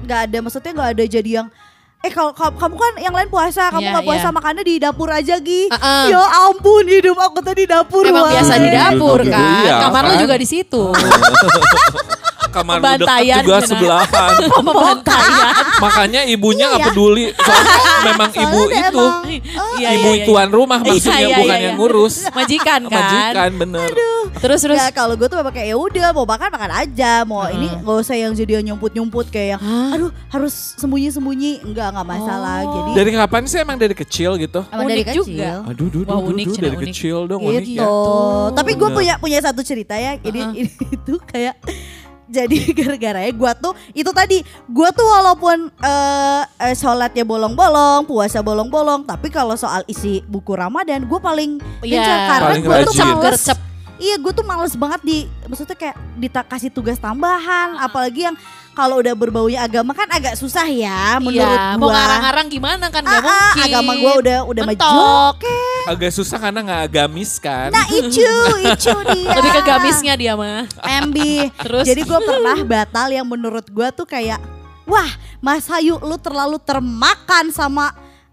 nggak 0.00 0.20
ada 0.24 0.36
maksudnya 0.40 0.72
nggak 0.72 0.90
ada 0.92 1.04
jadi 1.06 1.30
yang 1.36 1.48
Eh 1.98 2.14
kalau 2.14 2.30
kamu, 2.30 2.54
kamu 2.56 2.74
kan 2.78 2.92
yang 3.00 3.10
lain 3.10 3.26
puasa, 3.26 3.74
kamu 3.74 3.82
Iya, 3.82 3.90
nggak 3.90 4.06
puasa 4.06 4.22
iya. 4.22 4.30
makannya 4.30 4.62
di 4.62 4.74
dapur 4.78 5.10
aja 5.10 5.34
Gi. 5.36 5.66
Uh-uh. 5.66 6.06
Ya 6.06 6.22
ampun 6.46 6.86
hidup 6.86 7.18
aku 7.18 7.42
tadi 7.42 7.66
dapur. 7.66 8.06
Emang 8.06 8.22
wah. 8.22 8.30
biasa 8.30 8.54
di 8.54 8.70
dapur 8.70 9.18
Iya, 9.18 9.34
kan, 9.34 9.62
iya, 9.66 9.74
kamar 9.82 10.02
lo 10.06 10.14
juga 10.16 10.34
di 10.34 10.46
situ. 10.46 10.82
Kamar 12.48 12.76
Pembantaian 12.78 13.38
juga 13.40 13.56
sebelahan. 13.62 14.30
Pembantaian. 14.56 15.52
Makanya 15.78 16.20
ibunya 16.24 16.64
nggak 16.66 16.80
Iya. 16.80 16.88
peduli. 16.88 17.24
Soalnya 17.32 17.78
memang 18.04 18.30
Soalnya 18.30 18.44
ibu 18.44 18.60
itu. 18.66 19.04
emang- 19.04 19.24
Iya, 19.78 19.88
ibu 19.94 20.10
iya, 20.10 20.16
iya. 20.16 20.26
tuan 20.26 20.48
rumah 20.48 20.78
Iya, 20.78 20.88
maksudnya 20.90 21.18
iya, 21.20 21.36
bukan 21.36 21.46
iya, 21.48 21.54
yang 21.60 21.74
iya. 21.74 21.78
ngurus. 21.78 22.14
Majikan 22.30 22.80
kan. 22.84 22.98
Majikan 22.98 23.50
bener. 23.56 23.88
Terus 24.38 24.60
terus. 24.60 24.76
Ya 24.76 24.88
kalau 24.90 25.14
gue 25.14 25.26
tuh 25.26 25.36
memang 25.36 25.50
kayak 25.50 25.68
ya 25.68 25.76
udah 25.76 26.08
mau 26.10 26.24
makan 26.24 26.48
makan 26.48 26.70
aja, 26.76 27.12
mau 27.22 27.46
ini 27.46 27.68
nggak 27.70 27.96
usah 27.98 28.14
yang 28.14 28.32
jadi 28.32 28.52
yang 28.58 28.74
nyumput-nyumput 28.74 29.26
kayak 29.28 29.56
yang 29.56 29.60
aduh 29.90 30.10
harus 30.28 30.54
sembunyi-sembunyi, 30.76 31.64
enggak 31.64 31.88
nggak 31.90 32.06
masalah. 32.06 32.58
Oh. 32.62 32.74
Jadi 32.88 32.90
Dari 32.98 33.10
kapan 33.14 33.42
sih 33.44 33.58
emang 33.58 33.76
dari 33.76 33.94
kecil 33.94 34.30
gitu? 34.36 34.60
emang 34.68 34.86
dari 34.86 35.02
kecil. 35.02 35.22
juga. 35.24 35.50
Aduh, 35.64 35.86
duh, 35.88 36.02
Wah, 36.04 36.16
duh, 36.16 36.30
unik, 36.30 36.44
duh, 36.44 36.54
Cina, 36.54 36.64
dari 36.64 36.76
unik. 36.76 36.86
kecil 36.86 37.16
dong 37.24 37.40
unik 37.40 37.64
Gitu. 37.64 37.78
ya. 37.78 37.88
Tapi 38.52 38.70
gue 38.74 38.88
punya 38.90 39.14
punya 39.16 39.38
satu 39.40 39.60
cerita 39.62 39.94
ya. 39.94 40.18
Ini, 40.28 40.40
Heeh. 40.40 40.54
ini 40.58 40.70
itu 40.92 41.14
kayak 41.22 41.54
jadi 42.28 42.56
gara-gara 42.78 43.20
ya 43.20 43.32
gue 43.32 43.52
tuh 43.58 43.72
itu 43.92 44.10
tadi 44.12 44.38
gue 44.44 44.88
tuh 44.92 45.06
walaupun 45.08 45.72
eh 45.74 46.42
eh, 46.62 46.74
sholatnya 46.74 47.24
bolong-bolong, 47.24 48.04
puasa 48.04 48.38
bolong-bolong, 48.38 49.02
tapi 49.02 49.28
kalau 49.28 49.56
soal 49.56 49.80
isi 49.84 50.20
buku 50.22 50.52
Ramadan 50.52 51.02
gue 51.02 51.18
paling 51.18 51.56
Iya. 51.80 51.98
gencar 51.98 52.18
karena 52.30 52.44
Paling 52.44 52.62
gue 52.62 52.76
tuh 52.84 52.94
rajin. 52.94 53.16
males. 53.16 53.44
Iya 53.98 54.14
gue 54.14 54.30
tuh 54.30 54.46
males 54.46 54.74
banget 54.74 55.00
di 55.02 55.18
maksudnya 55.44 55.74
kayak 55.74 55.96
dikasih 56.14 56.70
tugas 56.70 56.98
tambahan, 56.98 57.74
apalagi 57.78 58.30
yang 58.30 58.36
kalau 58.78 59.02
udah 59.02 59.10
berbaunya 59.12 59.58
agama 59.60 59.90
kan 59.90 60.06
agak 60.06 60.38
susah 60.38 60.62
ya 60.64 61.18
menurut 61.18 61.42
Iya, 61.42 61.74
gue. 61.74 61.80
mau 61.82 61.90
ngarang-ngarang 61.90 62.46
gimana 62.46 62.86
kan 62.86 63.02
nggak 63.02 63.18
Ah, 63.18 63.26
ah, 63.26 63.50
mungkin. 63.50 63.64
agama 63.66 63.92
gue 63.92 64.12
udah 64.22 64.38
udah 64.46 64.62
maju. 64.62 64.78
Mentok. 64.78 65.36
Agak 65.88 66.10
susah 66.14 66.38
karena 66.38 66.60
nggak 66.62 66.82
agamis 66.86 67.32
kan. 67.36 67.74
Nah 67.74 67.86
itu 67.90 68.22
itu 68.62 68.94
dia. 69.10 69.34
Lebih 69.34 69.50
ke 69.50 69.62
gamisnya 69.66 70.14
dia 70.14 70.32
mah. 70.32 70.70
MB. 71.02 71.16
Terus? 71.66 71.84
Jadi 71.84 72.00
gue 72.00 72.20
pernah 72.22 72.56
batal 72.62 73.08
yang 73.10 73.26
menurut 73.26 73.66
gue 73.66 73.88
tuh 73.90 74.06
kayak, 74.06 74.38
wah 74.84 75.10
Mas 75.38 75.66
Hayu 75.66 75.98
lu 75.98 76.14
terlalu 76.14 76.62
termakan 76.62 77.50
sama 77.50 77.90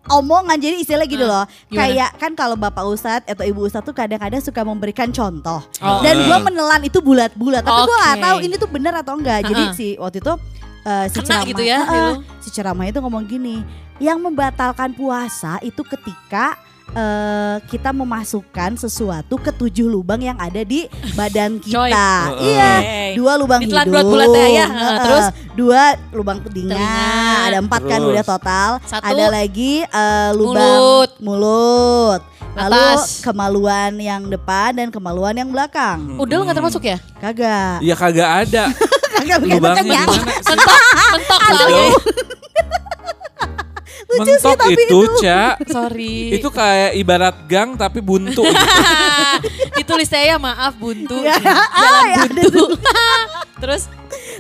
omongan. 0.08 0.58
Jadi 0.58 0.76
istilahnya 0.80 1.08
gitu 1.08 1.26
Hmm, 1.26 1.34
loh. 1.34 1.46
gimana? 1.66 1.78
Kayak 1.80 2.10
kan 2.18 2.32
kalau 2.34 2.56
Bapak 2.56 2.84
Ustadz 2.84 3.26
atau 3.26 3.42
Ibu 3.42 3.66
Ustadz 3.66 3.84
tuh 3.84 3.94
kadang-kadang 3.94 4.42
suka 4.42 4.62
memberikan 4.62 5.10
contoh. 5.10 5.60
Oh. 5.80 6.00
Dan 6.02 6.22
gue 6.22 6.38
menelan 6.42 6.82
itu 6.82 7.00
bulat-bulat. 7.00 7.62
Tapi 7.62 7.82
gue 7.84 7.98
gak 8.00 8.18
tahu 8.22 8.38
ini 8.42 8.56
tuh 8.56 8.70
benar 8.70 8.94
atau 9.00 9.16
enggak. 9.16 9.46
Jadi 9.46 9.64
Ha-ha. 9.64 9.78
si 9.78 9.88
waktu 9.96 10.18
itu 10.20 10.34
eh, 10.86 11.06
si 11.10 11.20
ceramah, 11.20 11.46
gitu 11.46 11.62
ya, 11.62 11.80
lu? 11.82 12.12
si 12.38 12.50
ceramah 12.50 12.86
itu 12.86 13.00
ngomong 13.02 13.26
gini, 13.26 13.66
yang 13.98 14.22
membatalkan 14.22 14.94
puasa 14.94 15.58
itu 15.60 15.82
ketika 15.82 16.62
eh, 16.92 17.58
kita 17.66 17.90
memasukkan 17.90 18.78
sesuatu 18.78 19.36
ke 19.36 19.50
tujuh 19.50 19.86
lubang 19.86 20.20
yang 20.20 20.36
ada 20.36 20.62
di 20.62 20.86
badan 21.14 21.58
kita. 21.58 22.36
Iya, 22.38 22.72
dua 23.16 23.34
lubang 23.36 23.64
Ditelan 23.64 23.84
hidung. 23.84 23.94
bulat-bulat 24.06 24.30
ya, 24.30 24.46
ya. 24.46 24.66
Heeh. 24.68 24.98
Terus? 25.02 25.26
dua 25.56 25.82
lubang 26.12 26.38
telinga. 26.42 26.78
Ada 27.48 27.58
empat 27.60 27.82
kan 27.82 28.00
Terus? 28.00 28.12
udah 28.12 28.24
total. 28.24 28.70
Satu. 28.84 29.04
Ada 29.04 29.26
lagi 29.32 29.82
eh, 29.82 30.30
lubang 30.34 30.60
Mulut. 30.60 31.12
mulut. 31.20 32.22
Lalu 32.56 32.72
Atas. 32.96 33.20
kemaluan 33.20 33.92
yang 34.00 34.32
depan 34.32 34.72
dan 34.72 34.88
kemaluan 34.88 35.36
yang 35.36 35.52
belakang. 35.52 36.16
Udah 36.16 36.36
lu 36.36 36.48
gak 36.48 36.56
termasuk 36.56 36.84
ya? 36.84 36.96
Kagak. 37.20 37.84
Ya 37.84 37.96
kagak 37.96 38.30
ada. 38.48 38.64
Kagak 39.16 39.44
Lubangnya 39.44 39.76
kan 39.76 39.86
ya? 39.88 39.92
di 39.92 40.08
mana 40.08 40.12
sih? 40.12 40.24
Mentok, 40.44 40.80
mentok 41.12 41.40
soalnya. 41.42 41.88
Lucu 44.16 44.34
sih 44.36 44.48
Mentok 44.48 44.58
tapi 44.58 44.74
itu, 44.74 45.00
itu. 45.04 45.20
Cak. 45.22 45.56
Sorry. 45.68 46.18
Itu 46.40 46.50
kayak 46.52 46.92
ibarat 46.96 47.36
gang 47.46 47.76
tapi 47.76 48.00
buntu. 48.00 48.42
gitu. 48.42 48.56
Ditulis 49.78 50.10
saya 50.10 50.40
maaf 50.40 50.74
buntu. 50.80 51.20
Ya, 51.20 51.36
Jalan 51.42 52.06
ah, 52.16 52.24
ada 52.24 52.42
buntu. 52.48 52.66
Terus 53.62 53.92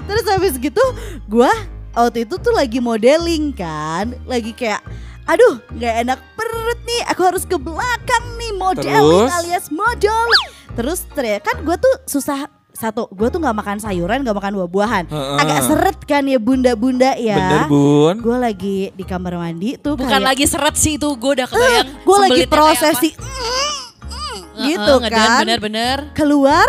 Terus 0.05 0.25
habis 0.27 0.53
gitu 0.59 0.83
gua 1.25 1.51
waktu 1.95 2.27
itu 2.27 2.35
tuh 2.35 2.51
lagi 2.51 2.83
modeling 2.83 3.55
kan, 3.55 4.11
lagi 4.27 4.51
kayak 4.51 4.83
aduh 5.25 5.57
nggak 5.73 5.95
enak 6.05 6.19
perut 6.37 6.79
nih, 6.85 7.01
aku 7.09 7.21
harus 7.25 7.43
ke 7.47 7.57
belakang 7.57 8.25
nih 8.37 8.51
modeling 8.53 9.25
Terus? 9.25 9.37
alias 9.41 9.67
model. 9.71 10.27
Terus 10.75 10.99
ternyata 11.15 11.55
kan 11.55 11.57
gua 11.63 11.79
tuh 11.79 11.95
susah 12.05 12.51
satu, 12.75 13.07
gue 13.07 13.27
tuh 13.31 13.39
nggak 13.39 13.55
makan 13.55 13.77
sayuran, 13.79 14.19
nggak 14.19 14.35
makan 14.35 14.53
buah-buahan, 14.59 15.07
Heeh. 15.07 15.37
agak 15.39 15.59
seret 15.63 15.97
kan 16.03 16.27
ya 16.27 16.35
bunda-bunda 16.35 17.15
ya. 17.15 17.39
Bener 17.39 17.63
bun. 17.71 18.19
Gue 18.19 18.35
lagi 18.35 18.91
di 18.91 19.03
kamar 19.07 19.39
mandi 19.39 19.79
tuh 19.79 19.95
bukan 19.95 20.11
kayak, 20.11 20.27
lagi 20.27 20.45
seret 20.45 20.75
sih 20.75 20.99
itu 20.99 21.07
gue 21.07 21.31
udah 21.39 21.47
kebayang. 21.47 21.87
gue 22.03 22.17
lagi 22.19 22.43
prosesi 22.45 23.09
mm, 23.15 23.15
mm, 23.15 23.71
Heeh, 24.11 24.37
gitu 24.67 24.93
ngeden, 24.99 25.15
kan. 25.15 25.39
Bener-bener. 25.47 25.97
keluar 26.11 26.67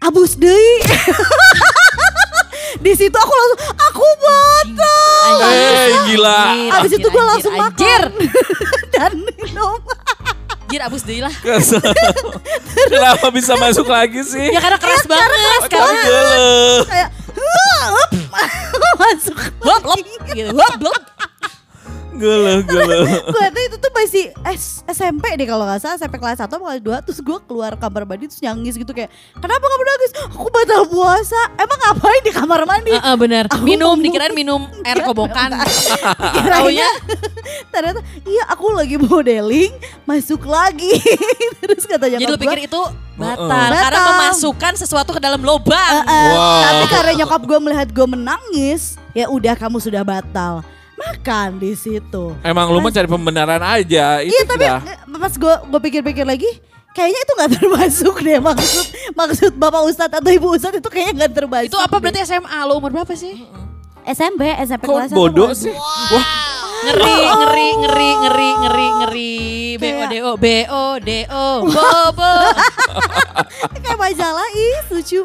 abus 0.00 0.38
deui. 0.38 0.78
di 2.84 2.92
situ 2.94 3.12
aku 3.12 3.32
langsung 3.34 3.60
aku 3.74 4.06
batal 4.22 5.34
Eh 5.50 5.90
gila. 6.08 6.40
Abis 6.78 6.92
itu 6.94 7.08
gue 7.10 7.24
langsung 7.26 7.52
anjir, 7.52 8.02
makan 8.06 8.14
dan 8.94 9.12
minum. 9.18 9.78
Anjir 10.70 10.86
abus 10.86 11.02
deh 11.02 11.18
lah. 11.18 11.34
Kenapa 12.86 13.26
bisa 13.34 13.58
masuk 13.58 13.90
lagi 13.90 14.22
sih? 14.22 14.54
Ya 14.54 14.62
karena 14.62 14.78
keras 14.78 15.02
banget. 15.02 15.26
Tapi 15.26 15.66
Karena 15.66 15.98
gele. 15.98 16.46
Kayak 16.86 17.08
hup, 17.98 18.10
masuk. 18.94 19.34
hop 19.66 19.82
lop 19.82 19.98
gitu. 20.30 20.50
Hop 20.54 20.78
lop. 20.78 21.02
Gele, 22.12 22.60
gele. 22.62 22.96
Gue 23.22 23.46
tuh 23.48 23.62
itu 23.64 23.76
tuh 23.76 23.92
masih 23.92 24.24
S- 24.50 24.82
SMP 24.84 25.34
deh 25.34 25.44
kalau 25.44 25.62
nggak 25.62 25.78
salah 25.78 25.94
SMP 25.94 26.16
kelas 26.16 26.36
1 26.36 26.44
atau 26.44 26.58
kelas 26.58 26.80
2 26.80 27.04
terus 27.04 27.18
gue 27.18 27.38
keluar 27.44 27.72
kamar 27.74 28.02
mandi 28.04 28.26
terus 28.26 28.38
nyangis 28.38 28.74
gitu 28.74 28.90
kayak 28.90 29.08
kenapa 29.34 29.62
kamu 29.62 29.82
nangis? 29.84 30.10
Aku 30.28 30.48
batal 30.48 30.82
puasa. 30.84 31.40
Emang 31.54 31.78
ngapain 31.80 32.20
di 32.20 32.32
kamar 32.32 32.60
mandi? 32.64 32.90
Heeh, 32.90 33.14
bener. 33.16 33.44
Aku 33.46 33.62
Minum 33.62 33.92
mau- 33.92 34.00
dikirain 34.00 34.32
minum 34.32 34.60
air 34.82 35.00
kobokan. 35.00 35.54
Kiranya 36.34 36.50
Taunya 36.50 36.90
ternyata 37.72 38.00
iya 38.22 38.44
aku 38.46 38.70
lagi 38.70 38.96
modeling 38.96 39.72
masuk 40.04 40.44
lagi 40.44 40.98
terus 41.60 41.84
katanya 41.84 42.18
jadi 42.18 42.26
lu 42.26 42.36
pikir 42.36 42.66
itu 42.66 42.82
batal 43.14 43.46
karena 43.46 43.80
Batal. 43.92 44.06
memasukkan 44.10 44.72
sesuatu 44.76 45.10
ke 45.10 45.20
dalam 45.20 45.38
lubang. 45.38 45.94
Wow. 46.02 46.62
Tapi 46.62 46.84
karena 46.86 47.12
nyokap 47.16 47.42
gue 47.42 47.58
melihat 47.60 47.88
gue 47.88 48.06
menangis, 48.06 48.96
ya 49.12 49.26
udah 49.26 49.54
kamu 49.54 49.76
sudah 49.76 50.00
batal. 50.00 50.64
Makan 51.00 51.56
di 51.56 51.72
situ. 51.72 52.36
Emang 52.40 52.68
lu 52.68 52.78
mau 52.78 52.88
cari 52.88 53.06
pembenaran 53.06 53.58
aja. 53.58 54.20
Itu 54.20 54.30
Iya 54.30 54.42
tapi 54.44 54.64
dah. 54.64 54.80
eh, 54.84 55.18
pas 55.18 55.32
gue 55.32 55.54
gue 55.66 55.80
pikir-pikir 55.82 56.22
lagi, 56.22 56.50
kayaknya 56.90 57.20
itu 57.20 57.32
nggak 57.34 57.50
termasuk 57.58 58.16
deh 58.18 58.38
maksud 58.38 58.86
maksud 59.12 59.52
bapak 59.54 59.82
ustadz 59.84 60.12
atau 60.14 60.28
ibu 60.28 60.48
ustadz 60.50 60.76
itu 60.76 60.88
kayaknya 60.88 61.24
nggak 61.24 61.32
termasuk. 61.34 61.70
Itu 61.70 61.78
apa 61.78 61.96
berarti 61.96 62.20
SMA? 62.22 62.58
Lo 62.62 62.76
umur 62.76 62.92
berapa 62.92 63.12
sih? 63.12 63.40
SMP 64.02 64.48
SMP 64.58 64.82
Kok 64.82 64.92
kelas 64.92 65.08
satu, 65.08 65.16
bodoh 65.18 65.50
sih? 65.52 65.68
dua. 65.68 66.10
Wah, 66.10 66.28
Ngeri, 66.80 67.12
ngeri, 67.12 67.68
ngeri, 67.76 68.08
ngeri, 68.16 68.48
ngeri, 68.56 68.86
ngeri. 68.96 69.36
B 69.76 69.84
O 69.92 70.02
D 70.02 70.14
O 70.18 70.30
B 70.34 70.46
O 70.66 70.84
D 70.98 71.10
O 71.28 71.48
Bobo. 71.68 72.32
kayak 73.76 73.98
majalah 73.98 74.48
ih 74.50 74.76
lucu. 74.90 75.20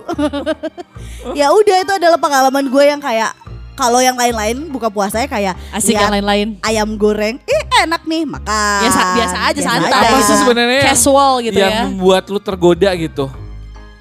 ya 1.39 1.47
udah 1.49 1.77
itu 1.77 1.93
adalah 1.93 2.19
pengalaman 2.19 2.67
gue 2.67 2.83
yang 2.83 2.99
kayak 2.99 3.31
kalau 3.75 3.99
yang 3.99 4.15
lain-lain 4.15 4.67
buka 4.67 4.87
puasanya 4.87 5.27
kayak 5.27 5.53
Asik 5.69 5.93
yang 5.93 6.09
lain-lain. 6.09 6.55
ayam 6.61 6.95
goreng, 6.95 7.37
ih 7.39 7.61
enak 7.77 8.01
nih 8.03 8.23
makan. 8.23 8.79
Ya 8.81 8.89
sa- 8.89 9.13
biasa 9.13 9.37
aja, 9.45 9.59
santai. 9.61 9.91
apa 9.91 10.17
sih 10.21 10.35
sebenarnya 10.37 10.79
yang- 10.81 10.87
Casual 10.89 11.31
gitu 11.43 11.59
yang 11.59 11.71
ya. 11.71 11.81
membuat 11.85 12.23
lu 12.27 12.39
tergoda 12.39 12.89
gitu? 12.95 13.27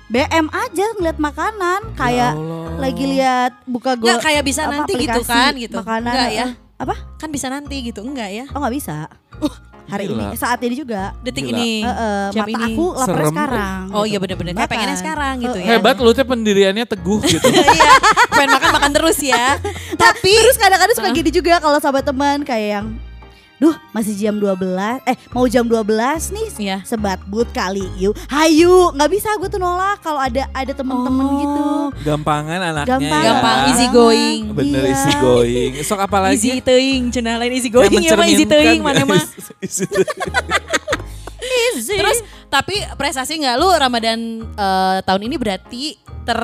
BM 0.06 0.46
aja 0.48 0.86
ngeliat 0.94 1.18
makanan 1.18 1.80
kayak 1.92 2.32
Ya 2.32 2.52
lagi 2.76 3.04
lihat 3.04 3.52
buka 3.64 3.94
go 3.94 4.04
Nggak 4.04 4.20
kayak 4.20 4.42
bisa 4.42 4.62
apa, 4.64 4.72
nanti 4.76 4.92
gitu 4.96 5.20
kan 5.22 5.52
gitu. 5.54 5.76
Makanan 5.76 6.10
Enggak 6.10 6.30
ya. 6.30 6.46
Apa? 6.74 6.94
Kan 7.16 7.28
bisa 7.30 7.46
nanti 7.46 7.76
gitu, 7.82 8.02
enggak 8.02 8.30
ya? 8.30 8.44
Oh 8.50 8.58
nggak 8.58 8.74
bisa. 8.74 9.06
Hari 9.84 10.04
gila. 10.08 10.32
ini 10.32 10.36
saat 10.36 10.58
ini 10.60 10.74
juga. 10.74 11.12
Detik 11.20 11.44
Gila. 11.44 11.56
ini. 11.56 11.70
Eh, 11.80 11.88
eh, 11.88 12.24
jam 12.32 12.44
mata 12.44 12.56
ini. 12.56 12.64
aku 12.72 12.86
lapar 12.94 13.08
Serem. 13.14 13.30
sekarang. 13.30 13.80
Oh 13.92 14.02
gitu. 14.02 14.10
iya 14.10 14.18
bener-bener 14.18 14.52
kayak 14.54 14.70
pengennya 14.70 14.96
sekarang 14.96 15.34
gitu 15.38 15.58
ya. 15.60 15.68
Hebat 15.76 15.96
lu 16.00 16.10
teh 16.10 16.24
pendiriannya 16.24 16.84
teguh 16.88 17.20
gitu. 17.36 17.48
Iya, 17.48 17.92
pengen 18.32 18.50
makan 18.56 18.70
makan 18.72 18.90
terus 18.92 19.18
ya. 19.20 19.60
Tapi 19.94 20.32
Terus 20.34 20.56
kadang-kadang 20.56 20.96
suka 20.96 21.10
gini 21.12 21.30
juga 21.30 21.60
kalau 21.60 21.78
sama 21.78 22.00
teman 22.00 22.40
kayak 22.42 22.68
yang 22.80 22.86
Duh 23.64 23.72
masih 23.90 24.12
jam 24.14 24.36
12 24.36 24.60
Eh 25.02 25.16
mau 25.30 25.46
jam 25.46 25.64
12 25.64 25.88
nih 26.30 26.46
Iya. 26.54 26.76
Sebat 26.82 27.16
but 27.24 27.48
kali 27.50 27.88
yuk 27.96 28.12
Hayu 28.26 28.92
nggak 28.92 29.08
bisa 29.08 29.32
gue 29.34 29.48
tuh 29.48 29.56
nolak 29.56 29.98
Kalau 29.98 30.18
ada 30.18 30.44
ada 30.50 30.68
temen-temen 30.70 31.24
Oh. 31.24 31.38
gitu 31.38 31.62
Gampangan 32.04 32.60
anaknya 32.60 32.90
Gampang. 32.90 33.08
ya. 33.16 33.28
gampang 33.30 33.58
easy 33.66 33.86
going. 33.88 34.42
Bener 34.50 34.82
Iya. 34.82 34.92
easy 34.92 35.12
going. 35.16 35.72
Sok 35.80 36.00
apa 36.02 36.16
lagi? 36.20 36.36
Easy 36.36 36.60
teuing, 36.60 37.08
cenah 37.08 37.36
lain 37.36 37.52
easy 37.54 37.68
going 37.68 37.88
ya 37.94 38.12
mah 38.12 38.26
easy 38.26 38.44
teuing 38.44 38.80
mana 38.80 39.00
mah. 39.02 39.22
Easy. 41.44 41.94
Terus 41.94 42.18
tapi 42.48 42.72
prestasi 42.94 43.36
nggak 43.36 43.56
lu 43.56 43.68
Ramadan 43.68 44.18
eh, 44.48 44.98
tahun 45.02 45.22
ini 45.22 45.36
berarti 45.36 45.82
ter 46.24 46.40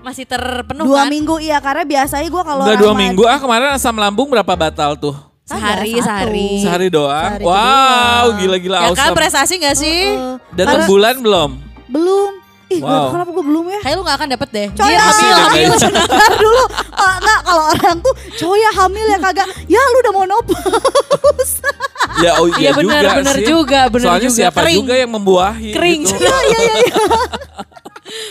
masih 0.00 0.22
terpenuh 0.22 0.86
Dua 0.86 1.02
kan? 1.02 1.10
minggu 1.10 1.42
iya 1.42 1.58
Karena 1.58 1.82
biasanya 1.82 2.22
gue 2.24 2.42
kalau 2.44 2.62
dua 2.78 2.94
minggu 2.94 3.26
ah 3.26 3.42
kemarin 3.42 3.74
asam 3.74 3.90
lambung 3.92 4.30
berapa 4.30 4.46
batal 4.48 4.94
tuh? 4.94 5.18
Sehari, 5.46 5.94
Ada 5.94 6.02
satu. 6.02 6.06
sehari. 6.26 6.50
Sehari 6.58 6.88
doang. 6.90 7.22
Sehari 7.32 7.44
wow, 7.46 7.54
doang. 7.54 8.26
gila-gila 8.36 8.76
Ya 8.76 8.82
kan 8.82 8.90
awesome. 8.98 9.14
prestasi 9.14 9.54
gak 9.56 9.76
sih? 9.76 9.98
Heeh. 10.10 10.34
Datang 10.52 10.82
Karena- 10.82 10.90
bulan 10.90 11.14
belum? 11.16 11.50
Belum 11.86 12.32
Ih 12.66 12.82
Wow. 12.82 13.14
kenapa 13.14 13.30
gue 13.30 13.44
belum 13.46 13.64
ya 13.70 13.78
Kayak 13.78 13.94
lu 13.94 14.02
gak 14.02 14.16
akan 14.18 14.28
dapet 14.28 14.48
deh. 14.50 14.68
Coy, 14.74 14.90
Dia 14.90 14.98
hamil, 14.98 15.34
hamil, 15.38 15.70
hamil. 15.70 16.02
Ntar 16.18 16.32
dulu 16.36 16.62
oh, 16.66 17.12
Enggak 17.14 17.40
kalau 17.46 17.64
orang 17.70 17.96
tuh 18.02 18.14
Cowok 18.34 18.56
ya 18.58 18.70
hamil 18.74 19.06
ya 19.06 19.18
kagak 19.22 19.48
Ya 19.64 19.78
lu 19.78 19.96
udah 20.02 20.12
monopause 20.12 21.54
Ya 22.26 22.30
oh 22.36 22.50
Iya 22.50 22.58
iya 22.58 22.70
bener, 22.74 22.98
juga 22.98 23.14
bener 23.14 23.36
sih. 23.38 23.46
juga, 23.46 23.80
bener 23.86 24.06
Soalnya 24.10 24.26
juga. 24.26 24.38
siapa 24.42 24.58
Kering. 24.58 24.76
juga 24.76 24.94
yang 24.96 25.10
membuahi 25.12 25.70
Kering. 25.70 26.00
gitu. 26.02 26.18
Iya 26.26 26.36
iya 26.42 26.58
iya 26.82 26.94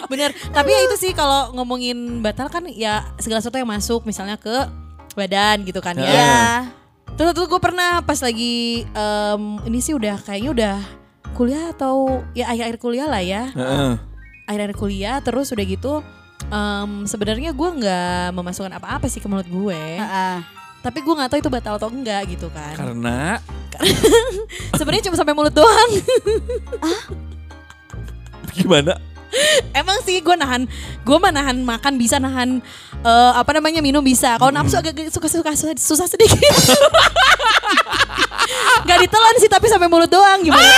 Bener. 0.06 0.30
Tapi 0.52 0.70
ya 0.70 0.80
itu 0.84 0.96
sih 0.98 1.12
kalau 1.12 1.52
ngomongin 1.54 1.96
batal 2.20 2.48
kan 2.50 2.68
ya 2.68 3.08
segala 3.16 3.40
sesuatu 3.40 3.56
yang 3.56 3.68
masuk 3.70 4.04
misalnya 4.04 4.36
ke 4.36 4.68
badan 5.14 5.64
gitu 5.64 5.80
kan 5.80 5.96
ya. 5.96 6.04
Iya. 6.06 6.36
Terus 7.16 7.32
tuh 7.32 7.48
gue 7.48 7.60
pernah 7.64 8.04
pas 8.04 8.20
lagi 8.20 8.84
em, 8.84 9.44
ini 9.64 9.80
sih 9.80 9.96
udah 9.96 10.20
kayaknya 10.20 10.52
udah 10.52 10.76
kuliah 11.36 11.72
atau 11.72 12.24
ya 12.36 12.52
akhir-akhir 12.52 12.78
kuliah 12.80 13.08
lah 13.08 13.24
ya. 13.24 13.44
Heeh. 13.56 13.92
Akhir-akhir 14.46 14.76
kuliah 14.76 15.18
terus 15.24 15.48
udah 15.56 15.64
gitu 15.64 16.04
em, 16.52 17.08
sebenarnya 17.08 17.56
gue 17.56 17.70
nggak 17.80 18.36
memasukkan 18.36 18.76
apa-apa 18.76 19.08
sih 19.08 19.24
ke 19.24 19.32
mulut 19.32 19.48
gue. 19.48 19.80
Heeh. 19.80 20.38
Tapi 20.84 21.00
gue 21.02 21.14
nggak 21.16 21.30
tahu 21.32 21.40
itu 21.40 21.50
batal 21.50 21.80
atau 21.80 21.90
enggak 21.90 22.28
gitu 22.28 22.52
kan. 22.52 22.76
Karena 22.76 23.40
Sebenarnya 24.80 25.08
cuma 25.08 25.16
sampai 25.16 25.36
mulut 25.36 25.56
doang. 25.56 25.92
gimana? 28.56 29.15
Emang 29.80 30.00
sih 30.04 30.20
gue 30.22 30.36
nahan, 30.36 30.68
gue 31.04 31.18
mah 31.20 31.32
nahan 31.32 31.64
makan 31.64 31.98
bisa 32.00 32.20
nahan 32.20 32.62
eh, 33.04 33.32
apa 33.36 33.52
namanya 33.56 33.82
minum 33.84 34.04
bisa. 34.04 34.38
Kalau 34.40 34.52
nafsu 34.52 34.78
agak 34.80 35.12
suka 35.12 35.28
suka 35.30 35.52
susah, 35.76 36.08
sedikit. 36.08 36.40
Gak 38.86 39.02
ditelan 39.02 39.36
sih 39.42 39.50
tapi 39.50 39.66
sampai 39.66 39.90
mulut 39.90 40.10
doang 40.10 40.42
gimana? 40.46 40.62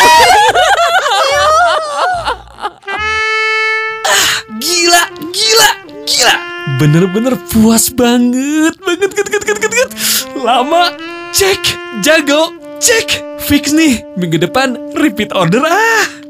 Gila, 4.58 5.04
gila, 5.36 5.70
gila. 6.08 6.36
Bener-bener 6.82 7.36
puas 7.52 7.94
banget, 7.94 8.74
banget, 8.82 9.12
banget, 9.14 9.28
banget, 9.30 9.56
banget, 9.60 9.70
banget. 9.70 9.90
Lama, 10.40 10.98
cek, 11.36 11.62
jago, 12.02 12.56
cek. 12.82 13.22
Fix 13.38 13.76
nih, 13.76 14.02
minggu 14.18 14.42
depan 14.42 14.76
repeat 14.98 15.30
order 15.36 15.62
ah. 15.68 16.27